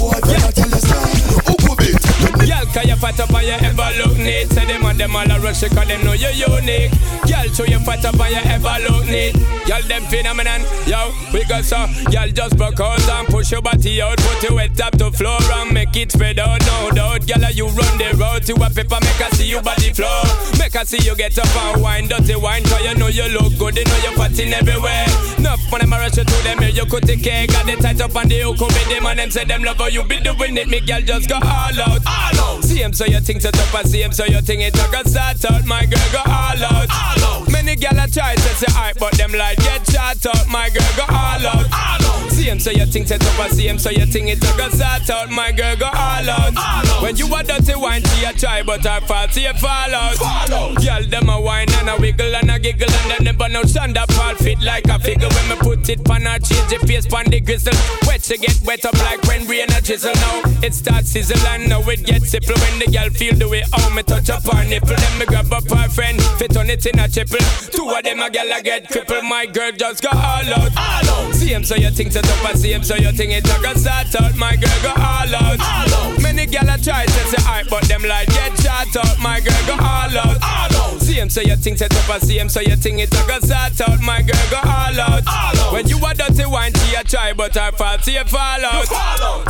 fat 3.00 3.18
up 3.18 3.32
and 3.32 3.46
you 3.46 3.56
ever 3.56 3.90
look 3.98 4.16
neat? 4.18 4.52
Say 4.52 4.66
them 4.66 4.84
and 4.84 5.00
them 5.00 5.16
all 5.16 5.30
a 5.30 5.40
rush 5.40 5.60
cause 5.60 5.88
them 5.88 6.04
know 6.04 6.12
you're 6.12 6.30
unique. 6.30 6.92
Girl, 7.24 7.48
show 7.54 7.64
you 7.64 7.80
fat 7.80 8.04
up 8.04 8.20
and 8.20 8.30
you 8.30 8.42
ever 8.44 8.76
look 8.86 9.06
neat. 9.06 9.34
Girl, 9.66 9.82
them 9.88 10.04
phenomenon, 10.04 10.60
yo, 10.86 11.10
we 11.32 11.44
got 11.44 11.64
so. 11.64 11.88
Girl, 12.12 12.28
just 12.28 12.56
broke 12.56 12.80
out 12.80 13.00
and 13.00 13.28
push 13.28 13.50
your 13.50 13.62
body 13.62 14.02
out, 14.02 14.18
put 14.18 14.42
your 14.42 14.60
head 14.60 14.80
up 14.80 14.96
to 14.98 15.10
floor 15.10 15.40
and 15.40 15.72
make 15.72 15.96
it 15.96 16.12
spread 16.12 16.38
out, 16.38 16.60
no 16.66 16.90
doubt. 16.90 17.26
Girl, 17.26 17.50
you 17.50 17.66
run 17.68 17.98
the 17.98 18.14
road 18.20 18.44
to 18.44 18.54
a 18.60 18.68
paper, 18.70 19.00
make 19.00 19.20
I 19.20 19.30
see 19.30 19.48
you 19.48 19.60
body 19.62 19.92
flow. 19.92 20.22
Make 20.58 20.76
I 20.76 20.84
see 20.84 21.02
you 21.02 21.16
get 21.16 21.38
up 21.38 21.56
and 21.56 21.82
wine, 21.82 22.06
dirty 22.06 22.36
wine, 22.36 22.62
cause 22.64 22.84
you 22.84 22.94
know 22.94 23.08
you 23.08 23.26
look 23.32 23.56
good, 23.58 23.76
you 23.76 23.84
know 23.84 23.98
you're 24.04 24.12
fatting 24.12 24.52
everywhere. 24.52 25.06
Enough 25.38 25.60
when 25.72 25.80
them 25.80 25.92
a 25.92 25.98
rush 25.98 26.16
you 26.16 26.24
to 26.24 26.42
them, 26.44 26.62
you 26.62 26.86
could 26.86 27.04
take 27.04 27.22
care, 27.22 27.46
got 27.46 27.64
the 27.66 27.76
tight 27.76 28.00
up 28.00 28.14
on 28.14 28.28
the 28.28 28.40
hook 28.40 28.60
with 28.60 28.88
them, 28.88 29.06
and 29.06 29.18
them 29.18 29.30
say 29.30 29.44
them 29.44 29.62
love 29.62 29.78
how 29.78 29.86
you 29.86 30.04
be 30.04 30.20
doing 30.20 30.56
it, 30.56 30.68
me 30.68 30.80
girl 30.80 31.00
just 31.00 31.28
go 31.28 31.36
all 31.36 31.80
out, 31.80 32.00
all 32.06 32.40
out. 32.40 32.64
See 32.64 32.82
him 32.90 32.94
so 32.94 33.04
you 33.04 33.20
think 33.20 33.40
so 33.40 33.52
tough, 33.52 33.74
I 33.74 33.82
see 33.84 34.02
him 34.02 34.12
so 34.12 34.24
you 34.24 34.40
think 34.40 34.62
it, 34.62 34.76
I 34.76 34.90
got 34.90 35.06
start 35.06 35.44
out, 35.44 35.64
my 35.64 35.86
girl 35.86 36.08
go 36.10 36.18
all 36.26 36.58
out, 36.58 36.90
all 36.90 37.22
out. 37.22 37.52
Many 37.52 37.76
gal 37.76 37.96
a 37.96 38.08
try 38.08 38.34
to 38.34 38.40
say 38.58 38.66
hype, 38.70 38.98
but 38.98 39.12
them 39.12 39.30
like 39.30 39.58
get 39.58 39.86
shot 39.86 40.26
out, 40.26 40.48
my 40.48 40.68
girl 40.70 40.90
go 40.96 41.04
all 41.06 41.46
out, 41.46 41.70
all 41.70 42.02
out. 42.02 42.30
See 42.32 42.50
him 42.50 42.58
so 42.58 42.72
you 42.72 42.84
think 42.86 43.06
set 43.06 43.22
up, 43.22 43.50
see 43.50 43.68
him 43.68 43.78
so 43.78 43.90
you 43.90 44.06
think 44.06 44.28
it, 44.28 44.42
I 44.42 44.56
got 44.56 44.72
start 44.72 45.08
out, 45.08 45.30
my 45.30 45.52
girl 45.52 45.76
go 45.76 45.86
all 45.86 45.94
out, 45.94 46.56
all 46.56 46.90
out. 46.90 47.02
When 47.02 47.16
you 47.16 47.32
a 47.32 47.44
dirty 47.44 47.76
wine, 47.76 48.02
she 48.02 48.24
a 48.24 48.32
try, 48.32 48.49
but 48.64 48.84
her 48.84 49.00
fault, 49.06 49.30
see 49.32 49.44
you 49.44 49.54
fall 49.54 49.94
out, 49.94 50.14
fall. 50.16 50.74
Girl, 50.74 51.02
them 51.08 51.28
a 51.28 51.40
wine 51.40 51.70
and 51.78 51.88
a 51.88 51.96
wiggle 52.00 52.34
and 52.34 52.50
a 52.50 52.58
giggle, 52.58 52.90
and 52.90 53.10
them 53.10 53.24
never 53.24 53.48
no 53.48 53.62
stand 53.62 53.96
up, 53.96 54.10
fall 54.12 54.34
fit 54.34 54.60
like 54.60 54.86
a 54.86 54.98
figure. 54.98 55.28
When 55.28 55.48
me 55.48 55.56
put 55.56 55.88
it 55.88 56.04
pan 56.04 56.22
her, 56.22 56.38
change 56.38 56.68
the 56.70 56.78
face 56.86 57.06
pan 57.06 57.30
the 57.30 57.40
gristle. 57.40 57.74
Wet 58.06 58.22
she 58.24 58.38
get 58.38 58.60
wet 58.64 58.84
up 58.84 58.94
like 59.04 59.22
when 59.24 59.46
rain 59.46 59.70
a 59.70 59.80
drizzle. 59.80 60.14
Now 60.14 60.42
it 60.62 60.74
starts 60.74 61.10
sizzle 61.10 61.38
and 61.48 61.68
now 61.68 61.80
it 61.88 62.04
gets 62.04 62.30
simple 62.30 62.56
when 62.56 62.78
the 62.78 62.86
girl 62.86 63.10
feel 63.10 63.34
the 63.34 63.48
way 63.48 63.62
how 63.72 63.88
me 63.94 64.02
touch 64.02 64.30
up 64.30 64.44
her 64.44 64.64
nipple. 64.68 64.96
Then 64.96 65.18
me 65.18 65.26
grab 65.26 65.52
up 65.52 65.68
her 65.68 65.88
friend, 65.88 66.20
fit 66.38 66.56
on 66.56 66.70
it 66.70 66.84
in 66.86 66.98
a 66.98 67.08
triple. 67.08 67.38
Two 67.70 67.88
of 67.88 68.02
them 68.02 68.20
a 68.20 68.30
girl 68.30 68.52
a 68.52 68.62
get 68.62 68.88
crippled. 68.88 69.24
My 69.24 69.46
girl 69.46 69.72
just 69.72 70.02
go 70.02 70.10
all 70.12 70.46
out, 70.46 70.72
all 70.76 71.08
out. 71.08 71.34
See 71.34 71.52
him 71.52 71.64
so 71.64 71.76
you 71.76 71.90
think 71.90 72.12
set 72.12 72.28
up, 72.28 72.44
I 72.44 72.54
see 72.54 72.72
him 72.72 72.82
so 72.82 72.96
you 72.96 73.12
think 73.12 73.32
it 73.32 73.44
a 73.44 73.62
go 73.62 73.74
start 73.74 74.14
out. 74.20 74.36
My 74.36 74.56
girl 74.56 74.78
go 74.82 74.90
all 74.90 75.34
out, 75.34 75.60
all 75.60 75.94
out. 75.94 76.22
Many 76.22 76.46
girl 76.46 76.68
a 76.68 76.78
try 76.78 77.06
to 77.06 77.22
say 77.30 77.42
hype, 77.42 77.68
but 77.68 77.84
them 77.84 78.02
like 78.02 78.28
shot 78.58 78.90
out. 78.96 79.18
My 79.18 79.40
girl 79.40 79.62
go 79.66 79.74
all 79.74 80.14
out, 80.18 80.38
all 80.42 80.72
out. 80.76 81.00
See 81.00 81.14
him 81.14 81.30
so 81.30 81.40
you 81.40 81.56
think 81.56 81.78
set 81.78 81.94
up, 81.94 82.08
I 82.08 82.18
see 82.18 82.38
him 82.38 82.48
so 82.48 82.60
you 82.60 82.76
think 82.76 83.00
it 83.00 83.12
a 83.14 83.20
go 83.26 83.38
start 83.40 83.80
out. 83.82 84.00
My 84.00 84.22
girl 84.22 84.46
go 84.50 84.58
all 84.62 85.00
out, 85.00 85.22
all 85.26 85.58
out. 85.58 85.72
When 85.72 85.86
you 85.88 85.98
a 85.98 86.14
dirty 86.14 86.46
wine, 86.46 86.72
she 86.74 86.94
a 86.94 87.04
try, 87.04 87.32
but 87.32 87.54
her 87.54 87.72
fault 87.72 88.04
see 88.04 88.14
you 88.14 88.24
fall 88.24 88.64
out. 88.64 88.86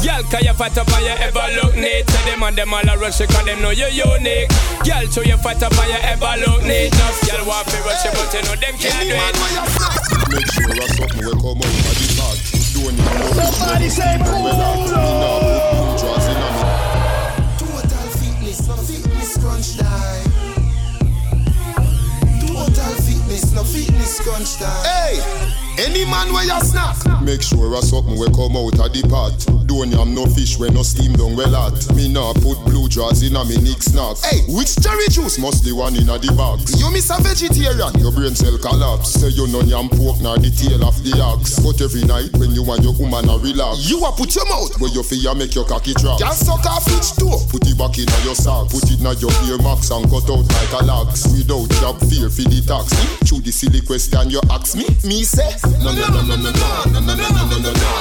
Girl, 0.00 0.22
can 0.30 0.44
you 0.44 0.54
fat 0.54 0.76
up 0.78 0.88
and 0.88 1.04
you 1.04 1.16
ever 1.20 1.46
look 1.60 1.74
neat? 1.76 2.08
Say 2.08 2.30
them 2.30 2.42
and 2.42 2.56
them 2.56 2.74
all 2.74 2.88
a 2.88 2.96
rush 2.98 3.18
cause 3.18 3.44
them 3.44 3.60
know 3.62 3.70
you 3.70 3.86
unique. 3.86 4.48
Girl, 4.84 5.06
show 5.08 5.22
you 5.22 5.36
fat 5.38 5.62
up 5.62 5.72
and 5.72 5.88
you 5.88 6.00
ever 6.02 6.34
look 6.46 6.62
neat. 6.64 6.92
Enough 6.94 7.20
girl 7.28 7.46
want 7.46 7.68
to 7.68 7.76
rush 7.82 8.04
you, 8.04 8.12
but 8.12 8.32
you 8.34 8.42
know 8.42 8.56
them 8.56 8.74
can't 8.78 9.00
do 9.04 9.14
it. 9.14 9.34
Make 10.30 10.46
sure 10.52 10.74
that's 10.74 10.96
something 10.96 11.24
we 11.24 11.32
come 11.38 11.60
out 11.60 11.70
of 11.70 11.96
the 11.96 12.08
pot. 12.16 12.38
Don't 12.70 12.96
you 12.96 13.02
know 13.02 13.32
Somebody 13.32 13.88
say 13.88 14.16
Polo! 14.20 14.86
Total 14.86 15.89
scrunch 19.60 19.76
die. 19.76 20.22
Total 22.46 22.94
fitness, 23.02 23.52
no 23.52 23.64
fitness 23.64 24.16
scrunch. 24.18 24.58
Hey! 24.84 25.69
Any 25.78 26.04
man 26.04 26.32
where 26.32 26.44
you 26.44 26.60
snack? 26.64 26.96
Make 27.22 27.42
sure 27.42 27.74
a 27.74 27.82
something 27.82 28.18
we 28.18 28.26
come 28.32 28.56
out 28.56 28.78
of 28.80 28.90
the 28.92 29.04
pot. 29.08 29.36
Don't 29.66 29.92
yam 29.92 30.14
no 30.14 30.26
fish 30.26 30.58
when 30.58 30.74
no 30.74 30.82
steam 30.82 31.12
down 31.14 31.36
well 31.36 31.54
hot. 31.54 31.78
Me 31.94 32.08
nah 32.10 32.32
put 32.34 32.58
blue 32.66 32.88
jaws 32.88 33.22
in 33.22 33.36
a 33.36 33.44
me 33.44 33.56
nick 33.62 33.82
snack. 33.82 34.18
Hey, 34.24 34.42
which 34.50 34.74
cherry 34.82 35.06
juice? 35.08 35.38
Must 35.38 35.62
the 35.62 35.72
one 35.72 35.94
in 35.94 36.10
a 36.10 36.18
the 36.18 36.32
box. 36.34 36.74
You 36.74 36.90
miss 36.90 37.08
a 37.12 37.22
vegetarian. 37.22 37.92
Your 38.02 38.10
brain 38.10 38.34
cell 38.34 38.58
collapse. 38.58 39.14
Say 39.14 39.30
you 39.30 39.46
no 39.46 39.60
yam 39.62 39.88
pork 39.88 40.18
nor 40.20 40.38
the 40.42 40.50
tail 40.50 40.82
of 40.82 40.96
the 41.06 41.14
ox. 41.22 41.60
But 41.60 41.78
every 41.78 42.02
night 42.08 42.32
when 42.40 42.50
you 42.50 42.66
and 42.66 42.82
your 42.82 42.96
woman 42.98 43.28
a 43.30 43.38
relax. 43.38 43.86
You 43.86 44.02
a 44.02 44.10
put 44.10 44.34
your 44.34 44.48
mouth. 44.48 44.74
Where 44.80 44.90
you 44.90 45.04
feel 45.04 45.34
make 45.36 45.54
your 45.54 45.68
cocky 45.68 45.94
drop. 45.94 46.18
Can 46.18 46.34
suck 46.34 46.64
off 46.66 46.88
each 46.90 47.14
toe. 47.14 47.38
Put 47.52 47.68
it 47.68 47.76
back 47.78 47.94
in 48.00 48.10
your 48.24 48.34
sock. 48.34 48.72
Put 48.72 48.88
it 48.90 48.98
in 48.98 49.06
your 49.20 49.32
ear 49.46 49.60
max 49.62 49.92
and 49.92 50.08
cut 50.08 50.26
out 50.26 50.44
like 50.44 50.72
a 50.72 50.82
lax. 50.82 51.28
Without 51.30 51.68
job 51.78 51.96
fear 52.08 52.32
for 52.32 52.48
the 52.48 52.58
tax. 52.64 52.90
Through 53.28 53.44
the 53.44 53.52
silly 53.52 53.84
question 53.84 54.34
you 54.34 54.40
ask 54.50 54.74
me. 54.74 54.88
Me 55.06 55.22
say, 55.22 55.46
No 55.62 55.92
no 55.92 56.08
no 56.08 56.22
no 56.22 56.36
no 56.36 56.50
no 56.50 57.00
no 57.00 57.14
no 57.14 57.14
no 57.14 57.48
no 57.48 57.58
no 57.58 57.72
no. 57.72 58.00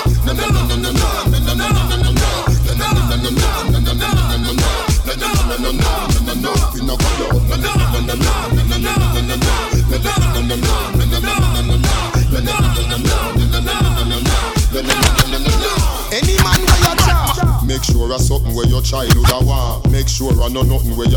Make 17.70 17.84
sure 17.84 18.10
want. 19.44 19.92
Make 19.92 20.08
sure 20.10 20.34
a 20.42 20.50
know 20.50 20.64
nothing 20.64 20.98
where 20.98 21.08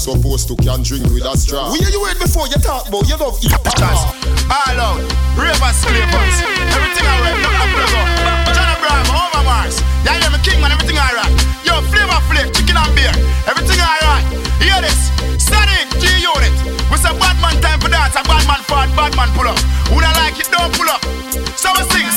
supposed 0.00 0.48
to 0.48 0.56
can 0.56 0.80
drink 0.80 1.04
with 1.12 1.28
a 1.28 1.36
straw. 1.36 1.68
We 1.68 1.84
hear 1.84 1.92
you 1.92 2.00
wait 2.00 2.16
before 2.16 2.48
you 2.48 2.56
talk 2.64 2.88
about 2.88 3.04
you 3.04 3.20
love 3.20 3.36
eat 3.44 3.52
pachas. 3.60 4.00
All 4.48 4.80
out, 4.80 5.04
ravers, 5.36 5.76
flavors, 5.84 6.36
everything 6.72 7.04
alright. 7.04 7.36
No 7.44 7.52
applause 7.52 7.92
up. 8.00 8.08
John 8.56 8.68
Abraham, 8.72 9.12
over 9.12 9.44
Mars. 9.44 9.76
Yeah, 10.08 10.16
yeah, 10.16 10.32
me 10.32 10.40
king 10.40 10.56
man, 10.64 10.72
everything 10.72 10.96
alright. 10.96 11.28
Yo, 11.68 11.84
flavor 11.92 12.16
flake, 12.32 12.48
chicken 12.56 12.80
and 12.80 12.92
beer, 12.96 13.12
everything 13.44 13.76
alright. 13.76 14.24
Hear 14.56 14.80
this, 14.80 15.12
Sonic 15.36 15.84
G 16.00 16.08
Unit. 16.24 16.54
We 16.88 16.96
say 16.96 17.12
bad 17.20 17.36
man 17.44 17.60
time 17.60 17.76
for 17.84 17.92
dance, 17.92 18.16
a 18.16 18.24
bad 18.24 18.48
man 18.48 18.64
forward, 18.64 18.88
bad 18.96 19.12
man 19.20 19.28
pull 19.36 19.52
up. 19.52 19.60
Who 19.92 20.00
don't 20.00 20.16
like 20.16 20.40
it, 20.40 20.48
don't 20.48 20.72
pull 20.80 20.88
up. 20.88 21.04
So 21.60 21.68
we 21.76 21.84
sing, 21.92 22.08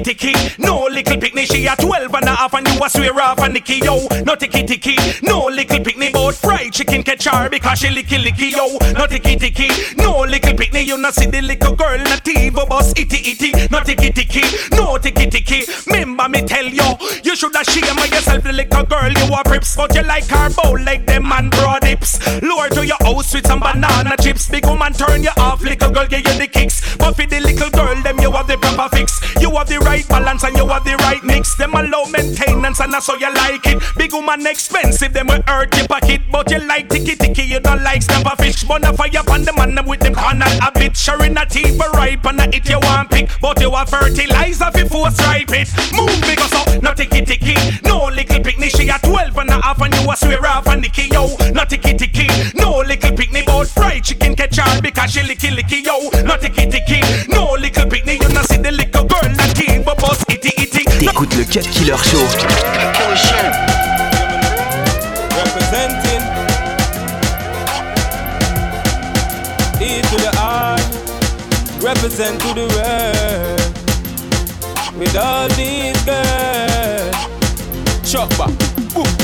ticky 0.00 0.32
ticky, 0.32 0.62
no 0.62 0.84
little 0.84 1.18
picnic. 1.18 1.46
She 1.46 1.66
a 1.66 1.76
12 1.76 2.14
and 2.14 2.24
a 2.24 2.34
half 2.34 2.54
and 2.54 2.66
you 2.68 2.84
a 2.84 2.90
swear 2.90 3.20
off 3.20 3.38
and 3.40 3.54
Nicky 3.54 3.78
yo. 3.78 4.06
No 4.24 4.34
ticky 4.34 4.64
ticky, 4.64 4.96
no 5.22 5.46
little 5.46 5.80
picnic. 5.80 6.12
But 6.12 6.32
fried 6.32 6.72
chicken 6.72 7.02
catch 7.18 7.34
her 7.34 7.48
because 7.48 7.78
she 7.78 7.88
licky 7.88 8.18
licky 8.22 8.50
yo. 8.50 8.78
No 8.92 9.06
ticky 9.06 9.36
ticky, 9.36 9.68
no 9.96 10.20
little 10.20 10.54
picnic. 10.54 10.86
You 10.86 10.98
not 10.98 11.14
see 11.14 11.26
the 11.26 11.42
little 11.42 11.74
girl 11.74 11.98
na 11.98 12.16
TV 12.16 12.52
bus 12.68 12.92
itty 12.96 13.30
itty. 13.30 13.52
No 13.70 13.80
ticky 13.80 14.10
ticky, 14.10 14.42
no 14.76 14.98
ticky 14.98 15.28
ticky. 15.30 15.64
Remember 15.86 16.28
me 16.28 16.42
tell 16.42 16.66
you, 16.66 16.96
you 17.24 17.36
shoulda 17.36 17.64
shame 17.64 17.96
yourself, 17.98 18.42
the 18.44 18.52
little 18.52 18.84
girl. 18.84 19.10
You 19.10 19.34
a 19.34 19.42
prips, 19.44 19.76
but 19.76 19.94
you 19.94 20.02
like 20.02 20.26
her 20.26 20.50
bowl 20.50 20.78
like 20.80 21.06
them 21.06 21.28
man 21.28 21.50
broad 21.50 21.84
hips. 21.84 22.18
Lure 22.42 22.68
to 22.70 22.86
your 22.86 22.98
house 23.00 23.34
with 23.34 23.46
some 23.46 23.60
banana 23.60 24.16
chips. 24.20 24.48
Big 24.48 24.66
woman 24.66 24.92
turn 24.92 25.22
you 25.22 25.30
off, 25.36 25.62
little 25.62 25.90
girl 25.90 26.06
give 26.06 26.26
you 26.26 26.38
the 26.38 26.46
kicks. 26.46 26.96
But 26.96 27.16
for 27.16 27.26
the 27.26 27.40
little 27.40 27.70
girl, 27.70 28.00
them 28.02 28.18
you 28.18 28.32
have 28.32 28.46
the 28.46 28.56
proper 28.58 28.96
fix. 28.96 29.20
You 29.40 29.50
have 29.56 29.68
the 29.68 29.78
right 29.80 30.06
balance 30.08 30.44
and 30.44 30.56
you 30.56 30.66
have 30.68 30.84
the 30.84 30.96
right 30.96 31.22
mix. 31.24 31.54
Them 31.54 31.74
a 31.74 31.82
low 31.82 32.06
maintenance 32.06 32.80
and 32.80 32.92
that's 32.92 33.06
how 33.06 33.16
you 33.16 33.32
like 33.34 33.66
it. 33.66 33.82
Big 33.96 34.12
woman 34.12 34.46
expensive, 34.46 35.12
them 35.12 35.28
will 35.28 35.42
hurt 35.46 35.76
your 35.76 35.86
pocket. 35.86 36.22
But 36.30 36.50
you 36.50 36.60
like 36.60 36.88
ticky 37.08 37.34
ticky, 37.34 37.42
you 37.48 37.60
don't 37.60 37.82
like 37.82 38.02
snapper 38.02 38.36
fish. 38.36 38.64
Bona 38.64 38.92
fire 38.92 39.22
on 39.30 39.42
the 39.44 39.52
man 39.54 39.74
them 39.74 39.86
with 39.86 40.00
them 40.00 40.14
carnal 40.14 40.48
habit. 40.60 40.96
Sharing 40.96 41.36
a 41.36 41.46
teeth 41.46 41.76
for 41.76 41.90
ripe 41.92 42.24
and 42.26 42.40
a 42.40 42.44
it 42.54 42.68
you 42.68 42.78
want 42.80 43.10
pick. 43.10 43.30
But 43.40 43.60
you 43.60 43.70
have 43.70 43.88
fertilizer 43.88 44.70
fi 44.72 44.84
force 44.84 45.18
ripe 45.26 45.52
it. 45.52 45.68
Move 45.94 46.20
big 46.22 46.38
us 46.40 46.52
up, 46.52 46.82
no 46.82 46.92
ticky 46.92 47.24
ticky. 47.24 47.56
No 47.84 48.06
little 48.06 48.40
picnic, 48.42 48.70
she 48.76 48.88
a 48.88 48.98
12 48.98 49.36
and 49.38 49.50
a 49.50 49.60
half 49.62 49.80
and 49.80 49.94
you 49.94 50.10
a 50.10 50.16
swear 50.16 50.46
off 50.46 50.66
and 50.66 50.82
Nicky 50.82 51.08
yo. 51.08 51.28
No 51.52 51.64
ticky 51.64 51.96
ticky, 51.96 52.28
no 52.54 52.78
little 52.80 53.16
picnic, 53.16 53.46
but 53.46 53.68
fried 53.68 54.04
chicken 54.04 54.34
catch 54.36 54.58
all 54.58 54.80
cause 54.92 55.12
she 55.12 55.20
licky 55.20 55.48
licky 55.56 55.84
yo. 55.84 56.10
Not 56.24 56.40
ticky 56.40 56.66
ticky. 56.68 57.00
No 57.28 57.56
little 57.58 57.88
picnic, 57.88 58.20
you 58.22 58.28
not 58.28 58.44
see 58.46 58.58
the 58.58 58.72
little 58.72 59.04
girl 59.04 59.32
that 59.36 59.54
king, 59.56 59.82
but 59.82 59.96
boss 59.98 60.22
itty 60.28 60.52
itty. 60.60 60.84
T'écoutes 60.84 61.34
le 61.36 61.44
Cut 61.44 61.68
Killer 61.70 61.96
Show. 61.96 63.67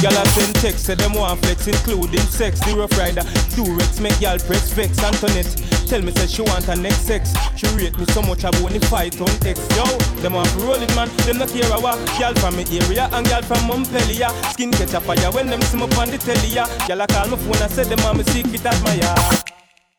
Y'all 0.05 0.13
send 0.37 0.55
text, 0.57 0.85
say 0.85 0.95
them 0.95 1.15
want 1.15 1.41
flex, 1.41 1.67
including 1.67 2.21
sex. 2.29 2.61
The 2.61 2.77
rough 2.77 2.93
rider, 2.99 3.23
Durex, 3.57 4.03
make 4.03 4.21
y'all 4.21 4.37
press 4.37 4.71
vex. 4.71 5.03
Antoinette, 5.03 5.49
tell 5.89 6.03
me 6.03 6.13
say 6.13 6.27
she 6.27 6.43
want 6.43 6.63
her 6.65 6.77
next 6.77 7.09
sex. 7.09 7.33
She 7.57 7.67
rate 7.69 7.97
me 7.97 8.05
so 8.13 8.21
much 8.21 8.45
I 8.45 8.51
want 8.61 8.75
to 8.75 8.87
fight 8.89 9.19
on 9.19 9.33
X. 9.49 9.65
Yo, 9.75 9.85
them 10.21 10.35
want 10.35 10.55
roll 10.57 10.77
it, 10.77 10.95
man. 10.95 11.09
Them 11.25 11.39
not 11.39 11.49
care 11.49 11.65
what. 11.81 11.97
Y'all 12.21 12.35
from 12.35 12.55
me 12.55 12.69
area 12.77 13.09
and 13.17 13.27
y'all 13.29 13.41
from 13.41 13.67
Montpellier. 13.67 14.29
Skin 14.53 14.73
catch 14.73 14.93
a 14.93 15.01
fire 15.01 15.33
when 15.33 15.49
them 15.49 15.63
see 15.63 15.79
me 15.79 15.85
on 15.97 16.11
the 16.11 16.19
telly. 16.19 16.53
Y'all 16.53 17.01
a 17.01 17.07
call 17.07 17.29
my 17.29 17.39
phone 17.39 17.63
and 17.65 17.73
say 17.73 17.85
them 17.85 18.05
want 18.05 18.19
me 18.19 18.25
secret 18.25 18.61
admire. 18.61 19.17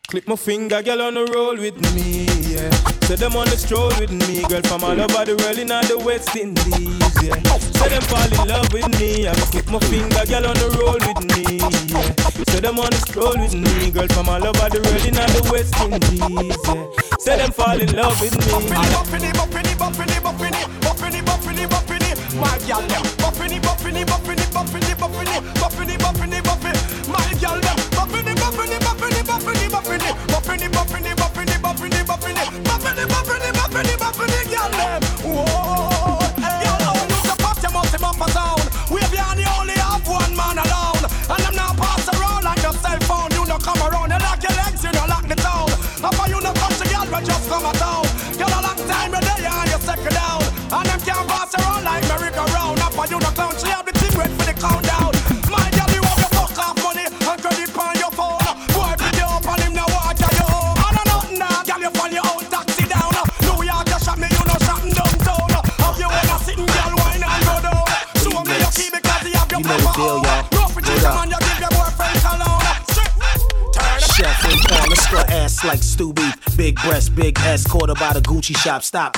Clip 0.08 0.28
my 0.28 0.36
finger, 0.36 0.84
girl 0.84 1.02
on 1.02 1.16
the 1.16 1.26
roll 1.34 1.58
with 1.58 1.82
me, 1.96 2.28
yeah. 2.54 2.95
Say 3.06 3.16
them 3.16 3.36
on 3.38 3.46
the 3.46 3.56
stroll 3.58 3.94
with 4.02 4.10
me, 4.12 4.42
girl 4.50 4.62
from 4.66 4.84
all 4.84 4.98
over 4.98 5.24
the 5.30 5.38
world 5.38 5.60
in 5.62 5.70
all 5.70 5.86
the 5.86 5.98
West 6.02 6.36
Indies, 6.36 6.98
yeah. 7.22 7.38
Say 7.78 7.90
them 7.94 8.02
fall 8.10 8.26
in 8.26 8.50
love 8.50 8.74
with 8.74 8.90
me, 8.98 9.30
I 9.30 9.34
clip 9.54 9.70
my 9.70 9.78
finger, 9.86 10.26
girl 10.26 10.50
on 10.50 10.58
the 10.58 10.74
roll 10.82 10.98
with 10.98 11.22
me, 11.30 11.62
yeah. 11.86 12.02
Say 12.50 12.66
them 12.66 12.82
on 12.82 12.90
the 12.90 12.98
stroll 13.06 13.38
with 13.38 13.54
me, 13.54 13.94
girl 13.94 14.10
from 14.10 14.26
all 14.28 14.42
over 14.42 14.68
the 14.74 14.82
world 14.82 15.06
in 15.06 15.22
all 15.22 15.30
the 15.38 15.42
West 15.54 15.78
Indies, 15.86 16.58
yeah. 16.66 16.86
Say 17.22 17.38
them 17.38 17.54
fall 17.54 17.78
in 17.78 17.94
love 17.94 18.18
with 18.18 18.34
me. 18.34 18.42
Buffini, 18.50 19.30
buffini, 19.38 19.78
buffini, 19.78 20.18
buffini, 20.26 20.62
buffini, 20.82 21.22
buffini, 21.22 21.64
buffini, 21.70 22.10
my 22.42 22.58
gal 22.66 22.82
them. 22.90 23.06
Buffini, 23.22 23.62
buffini, 23.62 24.02
buffini, 24.02 24.46
buffini, 24.50 24.92
buffini, 24.98 25.38
buffini, 25.62 25.96
buffini, 26.02 26.42
buffini, 26.42 26.82
my 27.06 27.22
gal 27.38 27.62
them. 27.62 27.78
Buffini, 27.94 28.34
buffini, 28.34 28.78
buffini, 28.82 29.22
buffini, 29.22 29.70
buffini, 29.70 30.10
buffini, 30.34 30.68
buffini, 30.74 31.14
buffini, 31.14 31.35
buffing 32.36 32.98
it, 33.02 33.10
buffing 33.10 33.50
it, 33.50 33.56
buffing 33.56 33.94
it, 33.94 34.00
buffing 34.00 34.28
it, 34.28 34.48
gyal, 34.48 34.70
it, 34.70 35.02
them. 35.02 35.36
Whoa. 35.36 35.85
Big 77.16 77.40
S, 77.40 77.66
quarter 77.66 77.94
by 77.94 78.12
the 78.12 78.20
Gucci 78.20 78.56
shop. 78.58 78.84
Stop. 78.84 79.16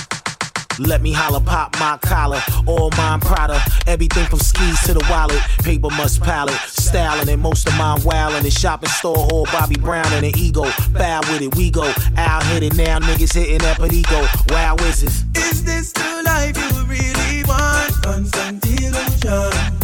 Let 0.80 1.02
me 1.02 1.12
holler, 1.12 1.40
pop 1.40 1.76
my 1.80 1.98
collar, 2.04 2.40
all 2.68 2.92
mine 2.96 3.20
Prada. 3.20 3.60
Everything 3.88 4.26
from 4.28 4.40
skis 4.40 4.80
to 4.84 4.94
the 4.94 5.04
wallet, 5.10 5.40
paper 5.64 5.90
must 5.90 6.22
palette, 6.22 6.54
styling 6.68 7.28
and 7.30 7.42
most 7.42 7.68
of 7.68 7.76
mine 7.76 8.00
wildin'. 8.02 8.44
The 8.44 8.52
shopping 8.52 8.90
store 8.90 9.18
hall, 9.18 9.46
Bobby 9.52 9.76
Brown 9.76 10.06
and 10.14 10.26
an 10.26 10.38
ego. 10.38 10.66
Foul 10.66 11.22
with 11.32 11.42
it, 11.42 11.56
we 11.56 11.72
go. 11.72 11.92
Out 12.18 12.44
hit 12.44 12.62
it 12.62 12.76
now, 12.76 13.00
niggas 13.00 13.34
hitting 13.34 13.58
that 13.60 13.80
ego. 13.92 14.28
Wow, 14.54 14.76
is 14.82 15.02
this? 15.02 15.24
Is 15.36 15.64
this 15.64 15.92
the 15.94 16.22
life 16.24 16.56
you 16.56 16.84
really 16.86 17.44
want? 17.46 17.94
Constant 18.04 18.64
illusion. 18.66 19.77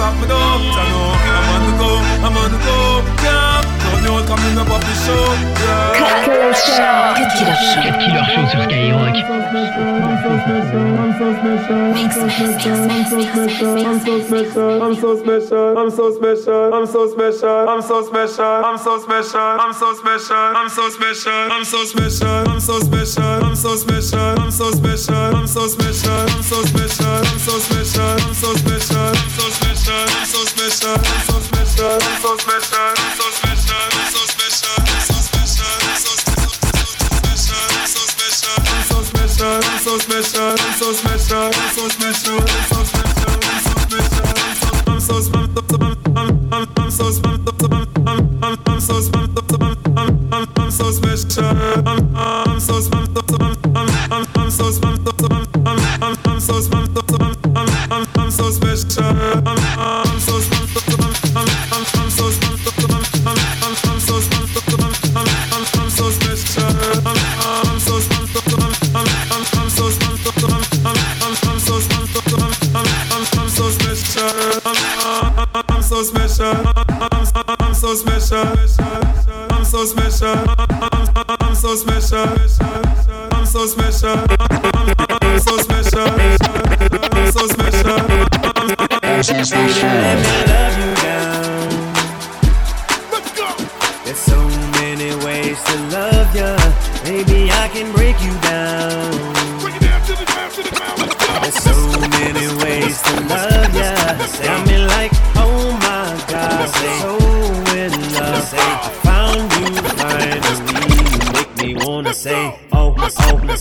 Stop 0.00 0.16
me 0.16 0.26
though. 0.26 0.40
I 0.40 0.84
know 0.88 1.12
I'm 1.36 1.52
on 1.54 1.62
the 1.68 1.72
go. 1.76 1.90
I'm 2.24 2.36
on 2.40 2.48
the 2.48 2.60
go. 2.64 2.76
Yeah. 3.20 3.60
Don't 3.84 4.00
know 4.04 4.16
coming 4.24 4.56
up 4.56 4.70
off 4.72 4.80
the 4.80 4.94
show. 5.04 5.24
Yeah. 5.60 6.00
Cut 6.00 6.24
Show. 6.56 7.20
Killer 7.36 7.54
Show 7.60 8.44
sur 8.48 8.64
Skyrock. 8.64 9.12
Mix 9.12 9.28
Master. 9.28 10.00
I'm 11.60 12.16
so 12.16 12.48
special, 12.60 12.80
I'm 12.90 13.04
so 13.04 13.20
special, 13.20 13.76
I'm 13.76 14.00
so 14.00 14.20
special, 14.20 14.82
I'm 14.82 14.96
so 14.96 15.16
special, 15.20 15.60
I'm 15.60 15.86
so 15.90 16.10
special, 16.16 16.74
I'm 16.74 16.86
so 16.86 17.00
special, 17.00 17.30
I'm 17.30 17.92
so 17.92 18.02
special, 18.08 18.52
I'm 18.56 18.80
so 18.80 19.02
special, 19.02 20.24
I'm 20.30 20.64
so 20.70 20.86
special, 20.90 21.30
I'm 21.30 21.60
so 21.60 21.74
special, 21.74 22.46
I'm 22.48 22.64
so 22.64 22.86
special, 22.86 23.34
I'm 23.34 23.60
so 23.60 23.76
special, 23.80 24.24
I'm 24.38 24.50
so 24.50 24.66
special, 24.70 25.10
I'm 25.10 25.52
so 25.52 25.66
special, 25.68 26.14
I'm 26.16 26.42
so 26.42 26.62
special, 26.62 27.06
I'm 27.06 27.38
so 27.38 27.58
special, 27.58 28.02
I'm 28.02 28.34
special, 30.80 31.04
so 31.04 31.40
special, 31.40 32.00
so 32.00 32.36
special. 32.38 32.99
Can 97.72 97.92
break 97.92 98.20
you 98.22 98.32
down. 98.40 99.10
There's 101.42 101.54
so 101.62 101.74
many 102.18 102.46
ways 102.64 103.00
to 103.02 103.20
love 103.26 103.74
ya. 103.74 103.94
Got 104.42 104.66
me 104.66 104.78
like, 104.86 105.12
oh 105.36 105.72
my 105.80 106.24
God, 106.28 106.68
so 106.68 107.16
in 107.76 107.92
love. 108.12 108.54
I 108.54 108.90
found 109.02 109.52
you 109.52 109.66
finally. 109.98 110.40
You 111.04 111.32
make 111.32 111.52
me 111.56 111.86
wanna 111.86 112.14
say, 112.14 112.58
oh, 112.72 112.94
oh, 112.98 113.08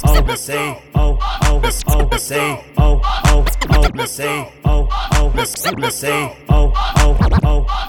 oh, 0.04 0.36
say, 0.36 0.82
oh, 0.96 1.18
oh, 1.44 1.60
oh, 1.88 2.18
say, 2.18 2.66
oh, 2.78 3.02
oh, 3.26 3.46
oh, 3.70 4.06
say, 4.06 4.52
oh, 4.66 4.88
oh, 5.14 5.44
say, 5.46 6.38
oh, 6.50 6.50
oh, 6.50 6.74
oh, 6.98 7.18
oh, 7.22 7.40
oh, 7.44 7.66
oh, 7.70 7.89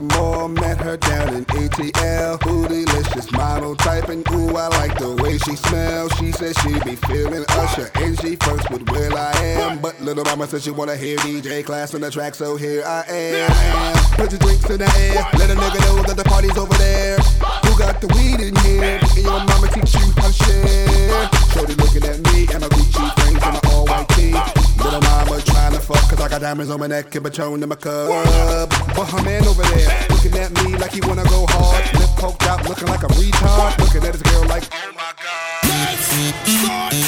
Baltimore, 0.00 0.48
met 0.48 0.78
her 0.78 0.96
down 0.96 1.34
in 1.34 1.44
ATL. 1.46 2.42
Who 2.42 2.68
delicious 2.68 3.30
model 3.32 3.74
typing. 3.76 4.22
Ooh, 4.32 4.56
I 4.56 4.68
like 4.68 4.98
the 4.98 5.14
way 5.22 5.38
she 5.38 5.56
smells. 5.56 6.12
She 6.18 6.32
said 6.32 6.56
she 6.60 6.78
be 6.80 6.96
feeling 6.96 7.44
Usher, 7.50 7.90
and 7.94 8.18
she 8.20 8.36
first 8.36 8.70
with 8.70 8.88
Will 8.90 9.16
I 9.16 9.32
Am. 9.40 9.78
But 9.78 10.00
little 10.00 10.24
mama 10.24 10.46
said 10.46 10.62
she 10.62 10.70
wanna 10.70 10.96
hear 10.96 11.16
DJ 11.18 11.64
Class 11.64 11.94
on 11.94 12.02
the 12.02 12.10
track, 12.10 12.34
so 12.34 12.56
here 12.56 12.82
I 12.84 13.04
am. 13.08 13.96
Put 14.16 14.32
your 14.32 14.38
drinks 14.40 14.68
in 14.68 14.78
the 14.78 14.90
air, 14.98 15.26
let 15.38 15.50
a 15.50 15.54
nigga 15.54 15.80
know 15.86 16.02
that 16.02 16.16
the 16.16 16.24
party's 16.24 16.56
over 16.58 16.74
there. 16.74 17.16
Who 17.64 17.78
got 17.78 18.00
the 18.00 18.08
weed 18.08 18.40
in 18.40 18.54
here? 18.56 19.00
And 19.00 19.16
your 19.16 19.44
mama 19.44 19.68
teach 19.68 19.94
you 19.94 20.12
how 20.16 20.28
to 20.28 20.32
share. 20.32 21.30
Shorty 21.52 21.74
looking 21.74 22.04
at 22.04 22.20
me 22.32 22.46
and 22.52 22.60
my 22.60 22.68
Gucci 22.68 23.20
frames 23.20 23.42
and 23.42 23.54
my 23.54 23.60
all 23.72 23.86
white 23.86 24.08
tee. 24.10 24.32
Little 24.82 25.00
mama 25.00 25.40
trying 25.40 25.72
to 25.72 25.80
fuck, 25.80 26.08
cause 26.10 26.20
I 26.20 26.28
got 26.28 26.42
diamonds 26.42 26.70
on 26.70 26.80
my 26.80 26.86
neck 26.86 27.14
and 27.14 27.24
Patron 27.24 27.62
in 27.62 27.68
my 27.68 27.76
cup. 27.76 28.70
But 28.96 29.10
her 29.10 29.22
man 29.22 29.46
over 29.46 29.62
there, 29.62 30.06
looking 30.08 30.34
at 30.38 30.50
me 30.64 30.74
like 30.78 30.92
he 30.92 31.02
wanna 31.02 31.24
go 31.24 31.44
hard. 31.50 31.84
Lip 32.00 32.08
poked 32.16 32.44
out, 32.44 32.66
looking 32.66 32.88
like 32.88 33.02
a 33.02 33.08
retard. 33.08 33.78
Looking 33.78 34.02
at 34.08 34.14
his 34.14 34.22
girl 34.22 34.46
like, 34.46 34.64
oh 34.72 34.92
my 34.94 35.12
god. 35.22 35.64
Let's 35.68 36.06
start. 36.64 37.05